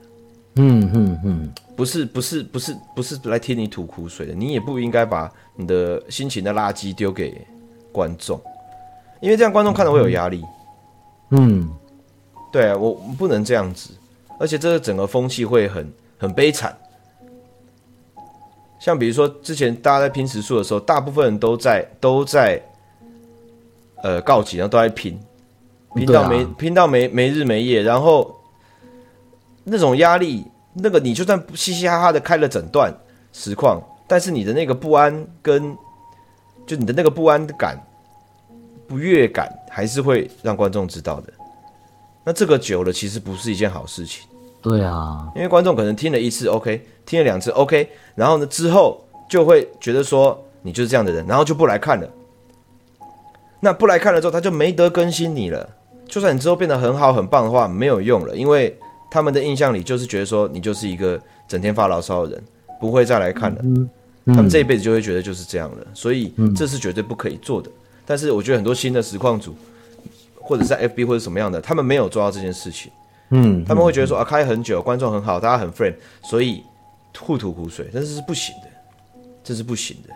[0.57, 7.46] 嗯嗯嗯，不是不是不是不是来听你吐苦水的，你也不应该把你的心情的垃圾丢给
[7.92, 8.40] 观众，
[9.20, 10.44] 因为这样观众看了会有压力。
[11.31, 11.68] 嗯，
[12.53, 13.90] 对啊，我不能这样子，
[14.38, 15.90] 而且这个整个风气会很。
[16.20, 16.77] 很悲惨，
[18.81, 22.61] 像比如说之前大家在拼时数的时候，大部分人都在都在，
[24.03, 25.21] 呃告急，然后都在拼，
[25.95, 28.35] 拼到没、啊、拼到没没日没夜，然后
[29.64, 32.90] 那种压力，那个你就算嘻嘻哈哈的开了整段
[33.35, 35.77] 实况，但是你的那个不安跟
[36.66, 37.79] 就你的那个不安感、
[38.88, 41.33] 不悦感，还是会让观众知道的。
[42.25, 44.27] 那这个久了，其实不是一件好事情。
[44.62, 52.09] 对啊，因为观众可能听了一次 OK，听了两次 OK，然后呢之后就会觉得说你就是这样的人，然后就不来看了。
[53.61, 55.68] 那不来看了之后，他就没得更新你了。
[56.07, 58.77] 就算你之后变得很好很棒的话，没有用了，因为
[59.11, 62.44] 他们的印象里就是觉得说你就是一个整天发牢骚的人，
[62.81, 63.61] 不会再来看了。
[63.62, 63.88] 嗯
[64.25, 67.70] 嗯、他们这一辈子就会觉得就是这样了，所以这是绝对不可以做的。
[68.05, 69.55] 但是我觉得很多新的实况组，
[70.35, 72.90] 或者是在 FB 或者什么样的，他们没有做到这件事情。
[73.31, 76.64] 嗯，他们会觉得说啊，开很久，观众很好，大家很 friend，所以
[77.19, 78.69] 互吐苦水，但是是不行的，
[79.43, 80.14] 这是不行的，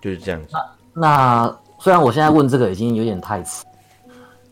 [0.00, 0.48] 就是这样子。
[0.52, 3.64] 那那虽然我现在问这个已经有点太迟，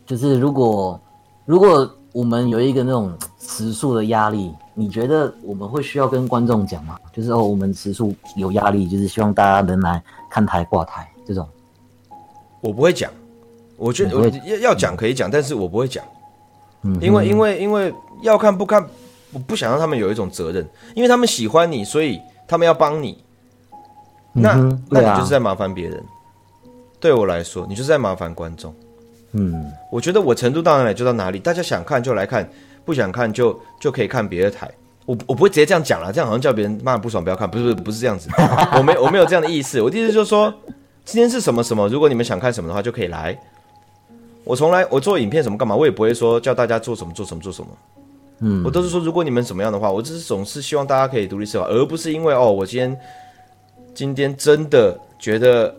[0.05, 0.99] 就是如果
[1.45, 6.97] 如果我们有一个那种时速的压力，你觉得我们会需要跟观众讲吗？
[7.13, 11.47] 就是哦，我们时速有压力，就是希望大家能来看台挂台这种。
[12.61, 13.11] 我不会讲，
[13.77, 16.03] 我觉得我要要讲可以讲，但是我不会讲。
[16.83, 18.85] 嗯，因为因为因为要看不看，
[19.31, 23.23] 我不想让他们有一种责任，因为他们喜欢你，所以他们要帮你。
[24.33, 26.03] 那、嗯、那你就是在麻烦别人。
[26.99, 28.73] 对我来说，你就是在麻烦观众。
[29.33, 32.49] 嗯，我觉得我程度到哪里就到哪里，大家想看就来看。
[32.85, 34.69] 不想看就就可以看别的台，
[35.07, 38.29] 我我不会直接这样讲了，这样好像叫别人骂不爽不要看，不是不是不是这样子，
[38.77, 40.53] 我没我没有这样的意思，我的意思就是说
[41.03, 43.35] 今天是什么什么，如果你们想看什么的话就可以来。
[44.45, 47.67] 我从来我做影片什么干嘛，我也不会说叫大家做什么做什么做什么，
[48.39, 52.99] 嗯，我都是说如果你们怎么样的话，我只是总是希望大家可以独立思考，而不是因为哦我今天
[53.93, 55.75] 今天真的觉得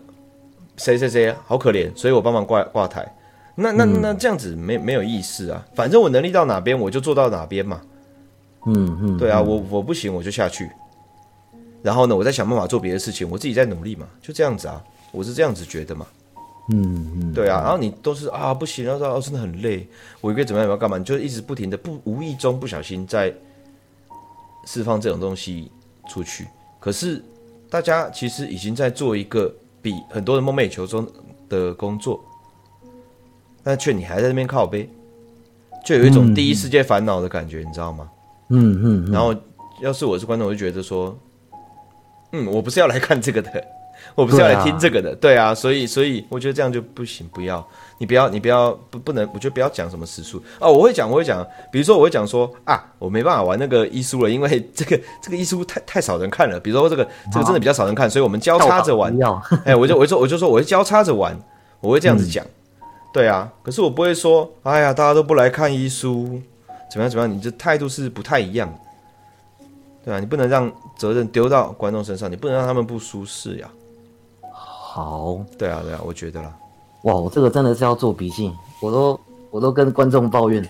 [0.76, 3.06] 谁谁谁好可怜，所以我帮忙挂挂台。
[3.54, 5.64] 那那那这样子没没有意思啊！
[5.74, 7.80] 反正我能力到哪边，我就做到哪边嘛。
[8.66, 10.70] 嗯嗯，对啊，我我不行我就下去。
[11.82, 16.04] 然后呢，我再想办法做别的事情，我自己在努力嘛，就这样子啊，我是这样子觉得嘛。
[16.68, 17.60] 嗯嗯，对啊。
[17.62, 19.86] 然后你都是啊不行，然后说哦真的很累，
[20.20, 20.98] 我应该怎么样要干嘛？
[20.98, 23.32] 你就一直不停的不无意中不小心在
[24.66, 25.70] 释放这种东西
[26.08, 26.46] 出去。
[26.80, 27.22] 可是
[27.68, 31.06] 大家其实已经在做一个比很多人梦寐以求中
[31.48, 32.22] 的工作。
[33.62, 34.88] 但却你还在那边靠背，
[35.84, 38.08] 就有一种第一世界烦恼的感觉，嗯、你知道吗？
[38.50, 39.10] 嗯嗯。
[39.10, 39.34] 然后，
[39.80, 41.18] 要是我是观众，我就觉得说，
[42.30, 43.64] 嗯，我不是要来看这个的，
[44.16, 45.54] 我不是要来听这个的，对啊。
[45.54, 47.64] 所以，所以我觉得这样就不行，不要，
[47.98, 50.72] 你不要，你不要，不不能，我觉得不要讲什么时数哦。
[50.72, 56.58] 我会讲，我会讲，比如说我会讲说啊，我没办法玩那个医书了，因为这个 这个医书太太少人看了。
[56.58, 59.16] 比如说这个这个真的比较少人看，所以我们交叉着玩。
[59.64, 61.38] 哎，我就我就我就说我会交叉着玩，
[61.80, 62.44] 我会这样子讲。
[63.12, 66.40] 对啊，可是我不会说，哎呀，大家都不来看医书，
[66.90, 67.30] 怎么样怎么样？
[67.30, 68.72] 你这态度是不太一样，
[70.04, 73.68] 对啊，你不能让责任丢到观众身上，你不能让他们不舒适呀。
[74.96, 76.50] 好，对啊，对啊，我觉得啦。
[77.02, 80.66] 哇，我这个真的是要做笔记，我都我都跟观众抱怨。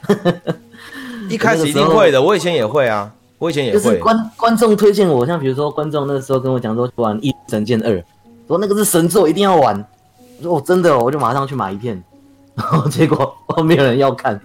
[1.31, 3.09] 一开始一定会的，我以前也会啊，
[3.39, 3.79] 我以前也会。
[3.79, 7.93] 就是观观众推荐我，像比如说观众那时候跟我讲说玩《一神剑二》，
[8.49, 9.79] 说那个是神作，一定要玩。
[10.39, 12.03] 我说我真的，我就马上去买一片。
[12.57, 14.41] 然后结果后面有人要看，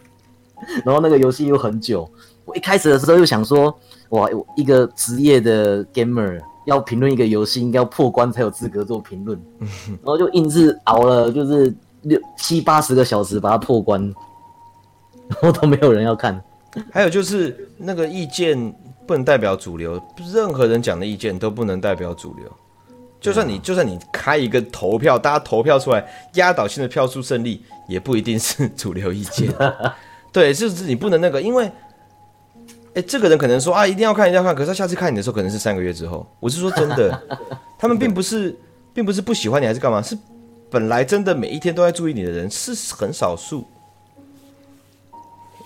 [0.86, 2.08] 然后那个游戏又很久。
[2.46, 3.76] 我一开始的时候又想说，
[4.10, 9.40] 哇，一个职业的 gamer 要评论一个游戏，应该要破关才有资格做评论。
[9.60, 14.02] 然后就硬是熬了，就是六七八十个小时把它破关，
[15.28, 16.42] 然后都没有人要看。
[16.92, 18.74] 还有就是那个意见
[19.06, 20.02] 不能代表主流，
[20.34, 22.46] 任何人讲的意见都不能代表主流。
[23.20, 29.54] 就算你就算你开一个投票，大家投票出来压倒性的票数胜利，也不一定是主流意见。
[30.34, 31.72] 对，就是你不能那个，因为，
[32.94, 36.26] 哎、欸，这个人可能说啊，一定要看，一定要看，可是他下次看你的时候，可能是三个月之后。
[36.40, 37.22] 我是说真的，
[37.78, 38.56] 他们并不是，
[38.94, 40.02] 并不是不喜欢你，还是干嘛？
[40.02, 40.18] 是
[40.70, 43.66] 本来真的每一天都在注意你的人是很少数。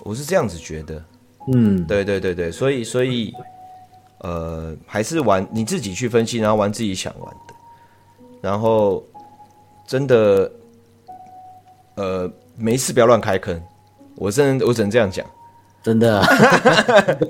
[0.04, 1.04] 我是这样子觉得。
[1.54, 3.34] 嗯，对对对对，所以所以。
[4.20, 7.54] 呃，还是玩你自己去分析，然后玩自己想玩的，
[8.42, 9.04] 然后
[9.86, 10.52] 真的，
[11.96, 13.62] 呃，没事不要乱开坑。
[14.16, 15.24] 我真的，我只能这样讲，
[15.86, 16.26] 真的、 啊。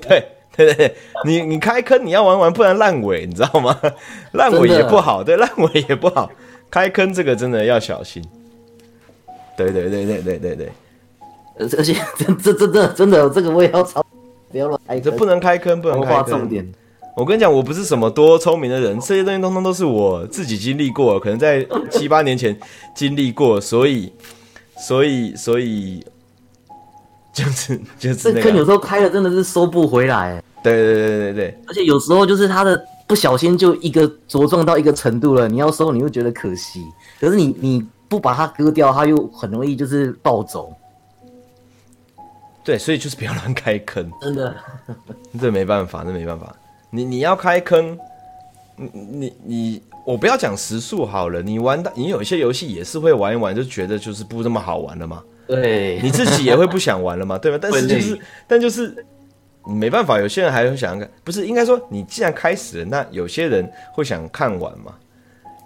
[0.00, 3.78] 对对对，你你开坑你要玩玩，不然烂尾，你知道吗？
[4.32, 6.30] 烂尾也不好，对，烂尾也不好。
[6.70, 8.24] 开坑这个真的要小心。
[9.58, 10.72] 对对对对对对对，
[11.58, 14.02] 而且这这这这真的这个我也要操，
[14.50, 16.26] 不要乱开坑，这不能开坑，不能开坑。
[16.26, 16.66] 重点。
[17.14, 22.58] 我跟你讲，我不是什么多聪明的人，这些东西通通都是我自己经历过，可能在七八年前
[22.94, 24.12] 经历过，所以，
[24.78, 26.04] 所以，所以，
[27.36, 28.40] 就是就是、 那个。
[28.40, 30.42] 这坑有时候开了真的是收不回来。
[30.62, 31.58] 对对对对对对。
[31.68, 36.82] 而且有时候就是他的不小心就一个茁壮到一个程度了，你要收你又觉得可惜，
[37.20, 40.72] 可是你你不把它割掉，它又很容易就是暴走。
[42.64, 44.10] 对，所以就是不要乱开坑。
[44.20, 44.56] 真的，
[45.38, 46.56] 这没办法，这没办法。
[46.90, 47.96] 你你要开坑，
[48.76, 51.40] 你你你，我不要讲时速好了。
[51.42, 55.22] 你玩的，你有一些游戏也是会玩一玩，就觉得就是不那么好玩了嘛。
[55.46, 57.58] 对，你自己也会不想玩了嘛，对吧？
[57.62, 59.04] 但是就是，但就是
[59.64, 64.94] 没办法，有些人还会想看，不是应该说，你既然开始了，那有些人会想看完嘛。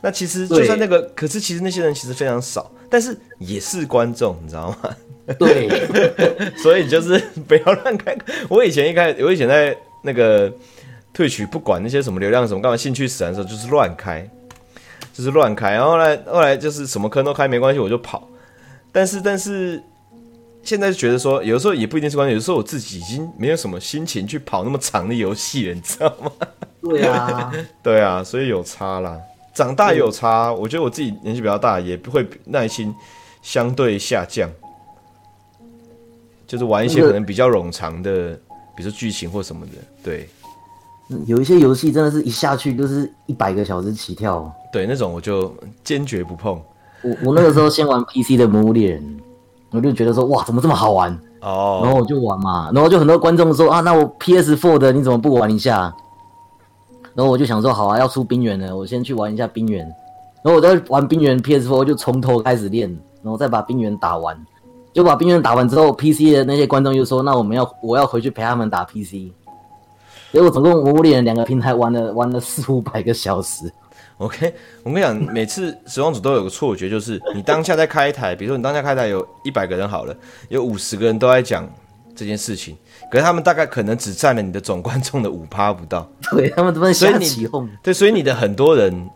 [0.03, 4.97] 那其实就算那个，可是其实那些人其实非常少，但是也是观众，你知道吗？
[5.39, 5.68] 对，
[6.62, 8.16] 所以就是不要乱开。
[8.49, 10.53] 我以前一开，我以前在那个。
[11.12, 14.24] 退取不管那些什么流量什么干嘛，兴趣使然的时候就是乱开，
[15.12, 15.72] 就是乱开。
[15.72, 18.28] 然后后来后来就是什么坑都开没关系，我就跑。
[18.93, 19.82] 但是但是
[20.62, 26.30] 现在就觉得说，有的时候也不一定是关键，有的时候我自己已经没有什么心情去跑那么长的游戏了，你知道吗？
[26.82, 29.18] 对啊， 对啊，所以有差啦。
[29.55, 32.95] 长大也有差，我觉得我自己年纪比较大，也不会耐心
[33.43, 34.49] 相对下降。
[36.47, 38.32] 就是玩一些可能比较冗长的，
[38.76, 39.72] 比如说剧情或什么的。
[40.03, 40.28] 对，
[41.26, 44.53] 有一些游戏真的是一下去就是一百个小时起跳。
[44.72, 46.61] 对，那种我就坚决不碰。
[47.03, 49.03] 我我那个时候先玩 PC 的《魔物猎人》，
[49.70, 55.94] 我就觉得说哇，怎么这么好玩哦，然后我就玩嘛，然后就很多观众说啊，那我 PS4 的你怎么不玩一下？
[57.14, 59.84] 然后我就想说，好啊，要出冰原了，我先去玩一下冰原。
[60.42, 62.88] 然后我在玩冰原 PS4，就从头开始练，
[63.22, 64.36] 然后再把冰原打完。
[64.92, 69.32] 就把冰原打完之后，PC 的那些观众又说，那我们要我要回去陪他们打 PC。
[70.32, 73.72] 结果总共魔物猎人两个平台玩了玩了四五百个小时。
[74.20, 74.52] OK，
[74.82, 80.14] 我跟你讲，每次实况组都有个错觉，就是你当下在开台，比如说你当下开台有一百个人好了，
[80.50, 81.66] 有五十个人都在讲
[82.14, 82.76] 这件事情。
[83.10, 86.06] 可是他们大概可能只占了你的总观众的五趴不到，
[86.36, 87.66] 对，他们都在瞎起哄。
[87.82, 89.08] 对，所以你的很多人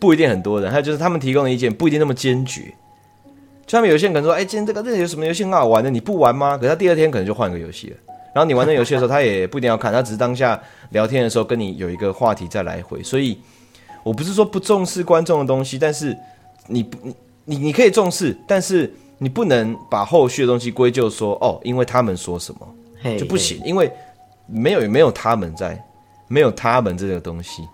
[0.00, 2.74] 不一定很多人，还有就是他们提供的意见不一定那么坚决。
[3.64, 7.96] 就他们有些人可能说：“哎，今天这个这个有什么游戏很好玩的，你不玩吗？”可是他第二天可能就换个游戏了。
[8.34, 10.60] 然后你玩那游戏的时候，他也不一定要看，他只是当下
[10.90, 13.02] 聊天的时候跟你有一个话题再来回。
[13.02, 13.38] 所以
[14.02, 16.16] 我不是说不重视观众的东西，但是
[16.66, 18.92] 你不你你你可以重视，但是。
[19.20, 23.92] 你不能把后续的东西归咎说哦，因为他们说什么就不行.因为
[24.46, 25.84] 没有没有他们在，
[26.28, 27.66] 没有他们这个东西。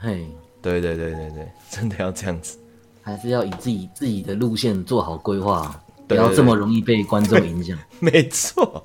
[0.00, 0.26] 嘿、
[0.60, 2.58] 对对对对对， 真的要这样子，
[3.02, 7.78] 还是要以自己自己的路线做好规划，不要这么容易被观众影响。
[8.00, 8.84] 没错，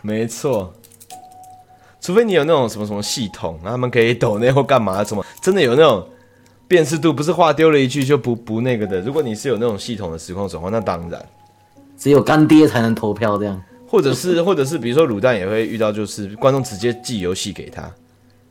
[0.00, 0.72] 没错，
[2.00, 6.06] 除非你有那种什么什么系统，然后他们可以抖那或干嘛什么，真的有那种。
[6.70, 9.00] 辨识度不是话丢了一句就不不那个的。
[9.00, 11.20] 如果你是有那种系统的实况转换，那当然
[11.98, 17.82] 只有干爹才能投票这样，或者是或者是比如说卤蛋也会遇到，就是观众直接寄游戏给他，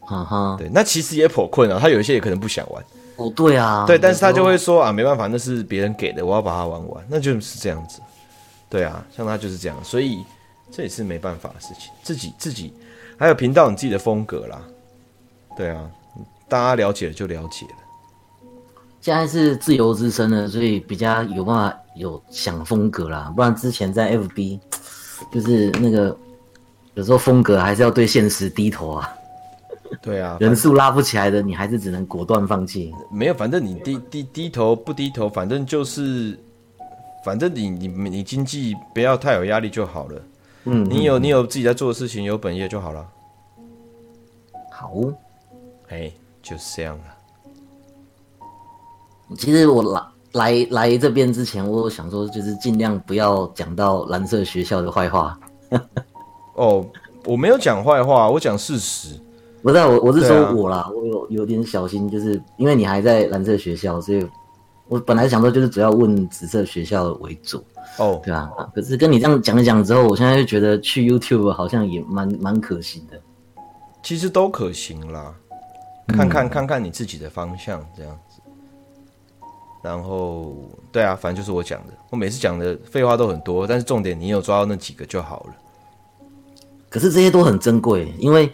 [0.01, 1.79] 哈哈，对，那其实也颇困啊。
[1.81, 2.83] 他有一些也可能不想玩，
[3.15, 8.01] 哦，对啊，对，但是他就会说啊，没办法，那是别人给的，我要把它玩完，那就是这样子，
[8.69, 10.17] 对啊，像他就是这样，所以
[10.69, 12.73] 这也是没办法的事情，自己自己
[13.19, 14.61] 还有频道你自己的风格啦，
[15.57, 15.91] 对啊，
[16.47, 17.73] 大家了解了就了解了。
[19.01, 23.31] 现在是自由之身了，所以比较有办法有想风格啦。
[23.35, 24.57] 不然之前在 FB，
[25.33, 26.15] 就是那个
[26.93, 29.13] 有时候风格还是要对现实低头啊。
[30.01, 32.93] 对啊， 人数拉不起来的，你还是只能果断放弃。
[33.11, 36.39] 没有，反正你低低低头不低头，反正就是，
[37.25, 40.21] 反正你你你经济不要太有压力就好了。
[40.65, 43.05] 嗯，你有你有自己在做的事情，有本业就好了。
[44.71, 44.93] 好，
[45.87, 47.03] 哎，就是这样了。
[49.37, 50.01] 其实我来
[50.33, 55.39] 来来这边之前，我想说就是尽量不要讲到蓝色学校的坏话。
[56.55, 56.85] 哦，
[57.25, 59.19] 我没有讲坏话，我讲事实。
[59.61, 64.25] 不是，我我是说我啦，啊、我有有点小心，就是因为你还在蓝色学校，所以
[64.89, 67.63] 我本来想说就是主要问紫色学校为主。
[67.97, 68.49] 哦，对啊。
[68.75, 73.17] 可是跟你这样讲一讲之后，我现在就觉得去 YouTube 好像也蛮蛮可行的。
[74.01, 75.33] 其实都可行啦，
[76.07, 78.41] 看看、嗯、看看你自己的方向这样子。
[79.81, 80.55] 然后，
[80.91, 81.93] 对啊，反正就是我讲的。
[82.09, 85.53] 我每次讲的废话都很多，但是重点你有抓到那几个就好了。
[86.89, 88.51] 可是这些都很珍贵，因为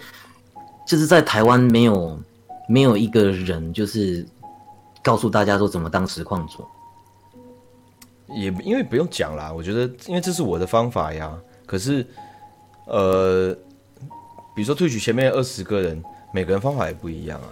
[0.86, 2.20] 就是在台湾没有
[2.68, 4.26] 没有一个人就是
[5.06, 6.66] 告诉大家说怎么当实况主。
[8.36, 11.32] 也因为不用讲啦，我觉得因为这是我的方法呀。
[11.66, 12.06] 可是，
[12.88, 13.56] 呃，
[14.56, 16.04] 比如说 Twitch 前面二十个人，
[16.34, 17.48] 每个人方法也不一样啊。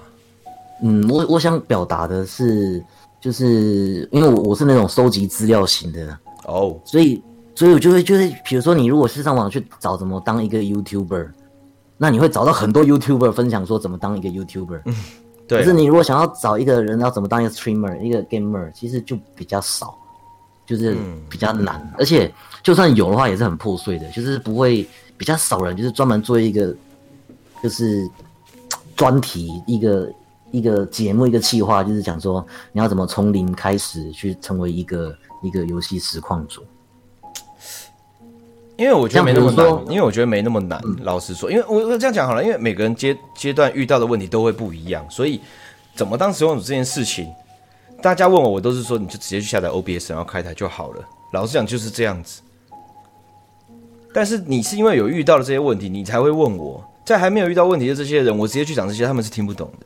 [0.82, 2.84] 嗯，我我想表达的是。
[3.24, 6.06] 就是因为我我是那种收集资料型的
[6.44, 6.76] 哦，oh.
[6.84, 7.24] 所以
[7.56, 11.30] 所以我就会就是，比如说你如果是上网去找怎么当一个 YouTuber，
[11.98, 14.82] 那你会找到很多 YouTuber 分享说怎么当一个 YouTuber，
[15.48, 19.98] 可是你如果想要找一个人要怎么当一个 Streamer，一个 Gamer，其实就比较少，
[20.66, 20.98] 就是
[21.30, 24.88] 比较难，嗯，而且就算有的话也是很破碎的，就是不会
[25.18, 26.76] 比较少人就是专门做一个
[27.62, 28.10] 就是
[28.96, 30.12] 专题一个。
[30.54, 36.62] 一个节目，一个企划，就是讲说你要怎么从零开始去成为一个一个游戏实况主。
[38.78, 40.82] 因为我觉得没那么难，因为我觉得没那么难。
[40.86, 45.40] 嗯、老实说，因为我我这样讲好了，因为每个人阶阶段遇到的问题都会不一样，所以
[45.96, 47.32] 怎么当使用者这件事情，
[48.02, 51.04] 大家问我，我都是说你就直接去下载 OBS，然后开台就好了。
[51.34, 52.42] 老实讲就是这样子。
[54.14, 56.84] 但是你是因为有遇到了这些问题，你才会问我。
[57.06, 59.86] 在还没有遇到问题的这些人，我直接去讲这些，他们是听不懂的。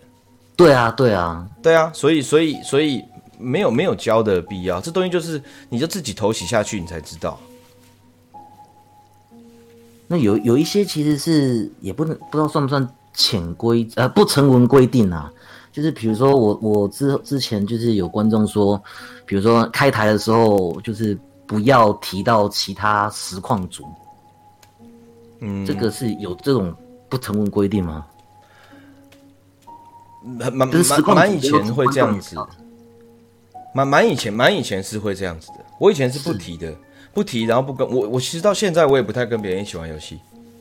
[0.55, 3.03] 对啊，对啊，对啊，所以，所以，所以
[3.39, 7.39] 没有没有教的必要，这东西就是你就自己投洗下去，你才知道。
[10.07, 15.29] 那有有一些其实是也不能不知道算不算潜规呃不成文规定啊，
[15.71, 18.81] 就是比如说我我之之前就是有观众说，
[19.25, 23.83] 比如说开台的时候就是不要提到其他实况组，
[25.39, 26.73] 嗯，这个是有这种
[27.09, 28.05] 不成文规定吗？
[30.23, 32.35] 蛮蛮蛮蛮以前会这样子，
[33.73, 36.73] 蛮蛮以前蛮以前是会这样子的，我以前是不提的。
[37.17, 40.19] 不提，然后不跟我，我其实到现在我也不太跟别人一起玩游戏。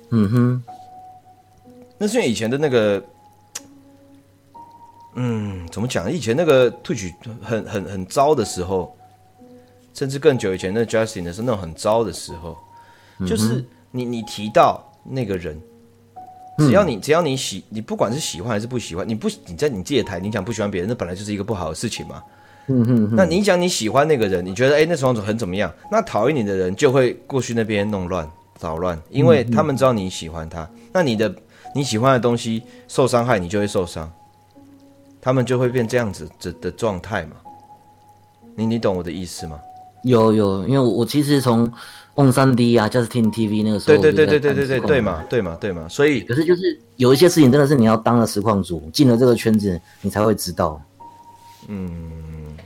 [0.08, 0.62] 嗯哼，
[1.98, 3.04] 那是因为以前的那个，
[5.16, 6.10] 嗯，怎么讲？
[6.10, 8.96] 以前那个 Twitch 很很很糟的时候，
[9.92, 12.56] 甚至更久以前那 Justin 的是那种很糟的时候，
[13.18, 15.60] 嗯、就是你你提到那个人，
[16.56, 22.22] 只要你、嗯、只要你喜，你不管是喜欢还是不喜欢，你不你在你自己的台，你讲不喜欢别人，那本来就是一个不好的事情嘛。
[22.68, 25.72] 嗯哼，那你讲你喜欢那个人，你觉得哎、欸，那实况主很怎么样？
[25.90, 30.68] 那讨厌你的人就会过去那边弄乱、捣乱，因为他们知道你喜欢他。
[30.92, 31.32] 那你的
[31.74, 34.10] 你喜欢的东西受伤害，你就会受伤，
[35.20, 37.36] 他们就会变这样子的的状态嘛。
[38.56, 39.60] 你你懂我的意思吗？
[40.02, 41.70] 有有，因为我其实从
[42.16, 45.88] On 三 D 啊，Justin TV 那个时候，对对对对对对对对嘛，对嘛对嘛。
[45.88, 50.80] 所以可是就是有一些事情真的是你要当了实况主，进了这个圈子，你才会知道。
[51.68, 52.10] 嗯。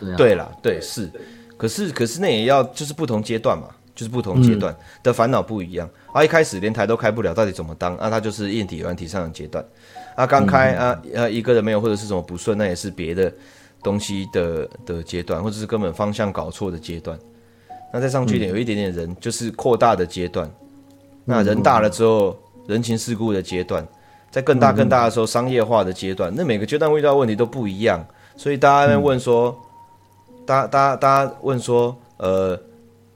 [0.01, 1.11] 对，啊、对啦，对是，
[1.57, 5.89] 可是可是那也要就是不同阶段嘛，就是不同阶段的烦恼不一样。
[6.13, 7.95] 啊，一开始连台都开不了，到底怎么当？
[7.97, 9.65] 啊，他就是硬体软体上的阶段。
[10.17, 13.33] 啊，刚开啊啊一个人没有或者是什么不顺，那也是别的
[13.83, 17.19] 东西的的阶段，或者是根本方向搞错的阶段。
[17.93, 20.51] 那再上去一点，有一点点人就是扩大的阶段。
[21.25, 22.37] 那人大了之后，
[22.67, 23.87] 人情世故的阶段，
[24.31, 26.33] 在更大更大的时候，商业化的阶段。
[26.35, 28.05] 那每个阶段遇到问题都不一样，
[28.37, 29.57] 所以大家在问说。
[30.51, 32.59] 大家大家大家问说，呃，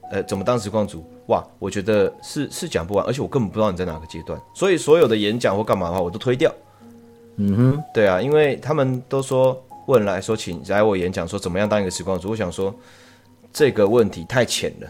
[0.09, 1.03] 呃，怎么当时光族？
[1.27, 6.49] 哇，我觉得是是讲不完，而且我根本不知道你在哪个阶段，所以所有的演讲或干嘛的话，我都推掉。
[7.35, 12.29] 嗯哼，对啊，因为他们都说问来说，请来我演讲说怎么样当一个时光族。
[12.29, 12.73] 我想说
[13.51, 14.87] 这个问题太浅了，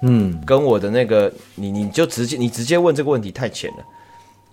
[0.00, 3.84] 嗯，跟我的那个你你就直接你直接问这个问题太浅了，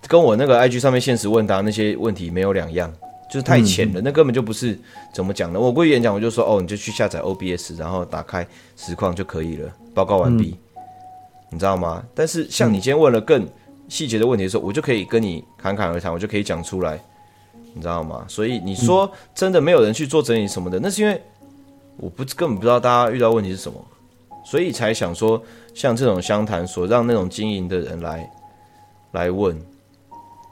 [0.09, 2.91] 跟我那个 IG 上面现实问答那些问题没有两样。
[3.29, 4.77] 就是太浅了，嗯、那根本就不是
[5.13, 5.59] 怎么讲的。
[5.59, 9.69] 我过去演讲，我就说哦，你就去下载 OBS，然后打开实况就可以了。
[9.93, 10.83] 报告完毕，嗯、
[11.51, 12.03] 你知道吗？
[12.15, 13.47] 但是像你今天问了更
[13.89, 16.99] 细节的问题的时候，我就可以跟你侃侃而谈，我就可以讲出来，
[17.73, 18.25] 你知道吗？
[18.27, 21.21] 所以你说真的没有人去做整理什么的，那是因为
[21.97, 23.83] 我不根本不知道大家遇到问题是什么，
[24.45, 25.41] 所以才想说
[25.73, 28.29] 像这种相谈所让那种经营的人来
[29.11, 29.59] 来问，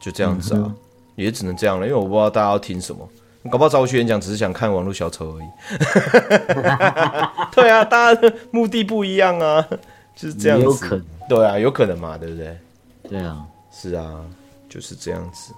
[0.02, 0.76] 就这样子啊。
[1.18, 3.08] 嗯也只能这样了，因为我不知道大家要听什么。
[3.42, 5.46] 你搞不好找我去演讲，只是想看网络小丑而已。
[7.56, 9.66] 对啊，大家的目的不一样啊，
[10.16, 10.66] 就是这样子。
[10.66, 11.06] 有可能。
[11.30, 12.58] 对啊，有可能嘛，对不对？
[13.08, 14.26] 对啊，是啊，
[14.68, 15.54] 就是这样子。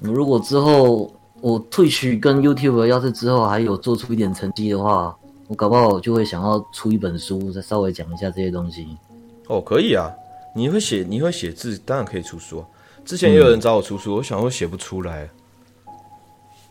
[0.00, 1.08] 如果之后
[1.40, 8.98] 我退去跟 YouTube，要是之后还有做出一点成绩的话，我搞不好就会想要出一本书，再稍微讲一下这些东西。
[9.46, 10.12] 哦，可以啊，
[10.52, 12.64] 你会写，你会写字，当然可以出书。
[13.04, 15.28] 之前也有人找我出书，嗯、我想我写不出来，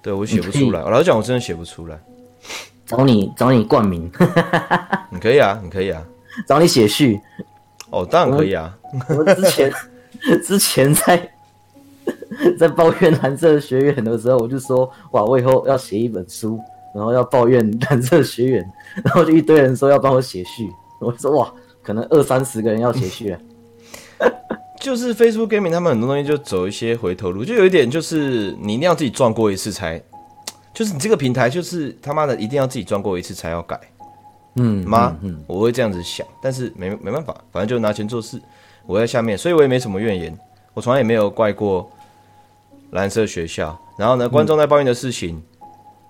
[0.02, 0.82] 对我写不出来。
[0.82, 2.00] 我老实讲，我真的写不出来。
[2.86, 4.12] 找你找你冠名，
[5.10, 6.04] 你可以啊，你可以啊，
[6.48, 7.20] 找你写序。
[7.90, 8.78] 哦，当然可以啊。
[9.10, 9.74] 我，我之前
[10.44, 11.32] 之前在
[12.60, 16.60] 在抱怨蓝色学院的时候，我就说哇，我以后要写一本书，
[16.94, 18.74] 然后要抱怨蓝色学院，
[19.04, 20.70] 然后就一堆人说要帮我写序，
[21.00, 23.40] 我说哇，可能二三十个人要写序啊。
[24.82, 30.02] 就是 Facebook Gaming 他们很多东西就走一些回头路，就有一点就是你一定要自己撞过一次才，
[30.74, 33.80] 就是你这个平台就是他妈的一定要自己撞过一次才要改，
[34.56, 38.42] 嗯妈，嗯，嗯我会这样子想，但是没没办法，反正就拿钱做事，
[38.88, 40.36] 我在下面，所以我也没什么怨言，
[40.74, 41.88] 我从来也没有怪过
[42.90, 43.80] 蓝色学校。
[44.00, 45.68] 然后呢，观众在抱怨的事情，嗯、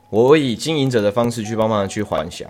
[0.09, 2.45] 我会以经营者的方式去帮忙去缓颊，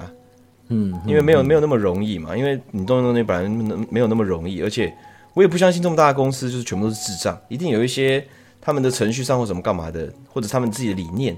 [0.68, 3.50] 嗯，嗯因为没有没有那么容易嘛，因为你动东西本来
[3.90, 4.94] 没有那么容易，而且。
[5.34, 8.26] 我也不相信这么大的公司就是全部都是智障，一定有一些
[8.60, 11.38] 他们的程序上或什么干嘛的，或者他们自己的理念，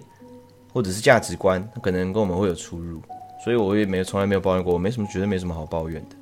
[0.72, 3.02] 或者是价值观，可能跟我们会有出入。
[3.44, 6.16] 所以我也没有从来没有抱怨过，我没什么觉得没什么好抱怨的。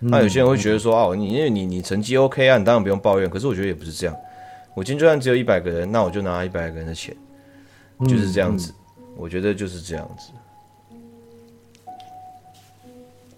[0.00, 3.30] 那有些人会觉得说哦，你因为你你成绩 OK 啊，你当然不用抱怨。
[3.30, 4.16] 可是我觉得也不是这样。
[4.74, 7.14] 我今天就算只有一百个人，那我就拿一百个人的钱，
[8.00, 8.72] 就是这样子。
[9.16, 10.30] 我觉得就是这样子。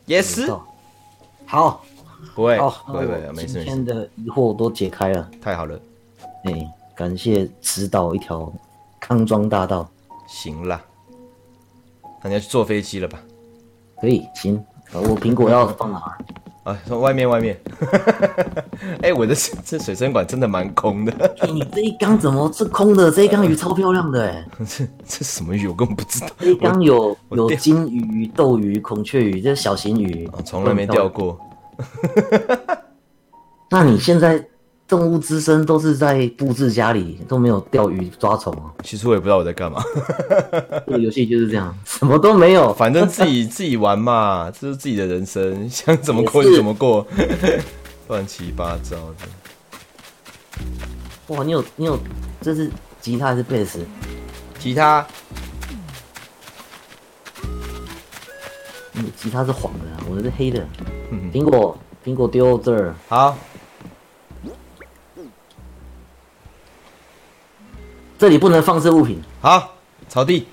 [0.07, 0.59] Yes，
[1.45, 1.85] 好。
[2.34, 3.54] 不会，哦不会，不会，没事。
[3.54, 5.78] 今天的疑惑都解开了，太好了。
[6.44, 8.52] 哎，感谢指导一条
[9.00, 9.88] 康庄大道。
[10.26, 10.82] 行啦，
[12.22, 13.20] 那你要去坐飞机了吧？
[14.00, 14.62] 可以，行。
[14.92, 16.16] 我苹果要放哪儿？
[16.64, 17.60] 啊，从外面外面。
[19.02, 21.12] 哎、欸，我的 这水生馆真的蛮空的。
[21.40, 23.10] 欸、你这一缸怎么是空的？
[23.10, 24.46] 这一缸鱼超漂亮的哎！
[24.66, 25.66] 这这什么鱼？
[25.68, 26.26] 我根本不知道。
[26.38, 31.38] 这一缸有有金鱼、斗鱼、孔雀鱼，这是小型鱼，从来没钓过。
[33.70, 34.44] 那你现在？
[34.86, 38.68] 动物之声都是在布置家里，都没有钓鱼抓虫啊。
[38.82, 39.82] 其实我也不知道我在干嘛。
[40.86, 47.04] 这个游戏就是这样，什么都没有，反正自己 自己玩嘛，这是自己的人生，想怎么过就怎么过，
[48.08, 49.26] 乱七八糟的。
[51.28, 51.98] 哇，你有你有，
[52.42, 52.70] 这是
[53.00, 53.80] 吉他还是贝斯？
[54.58, 55.04] 吉他。
[58.95, 60.66] 嗯，吉他是黄的，我的是黑的。
[61.32, 62.95] 苹果，苹果丢这儿。
[63.09, 63.36] 好。
[68.16, 69.20] 这里不能放置物品。
[69.40, 69.74] 好，
[70.09, 70.47] 草地。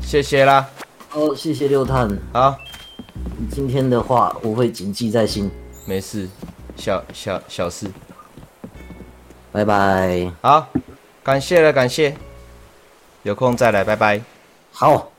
[0.00, 0.66] 谢谢啦。
[1.12, 2.08] 哦，谢谢六探。
[2.32, 2.56] 好，
[3.50, 5.50] 今天的话我会谨记在心。
[5.84, 6.28] 没事，
[6.76, 7.90] 小小小事。
[9.52, 10.32] 拜拜。
[10.40, 10.68] 好，
[11.22, 12.16] 感谢了，感谢。
[13.28, 14.18] 有空再来，拜拜。
[14.72, 15.17] 好。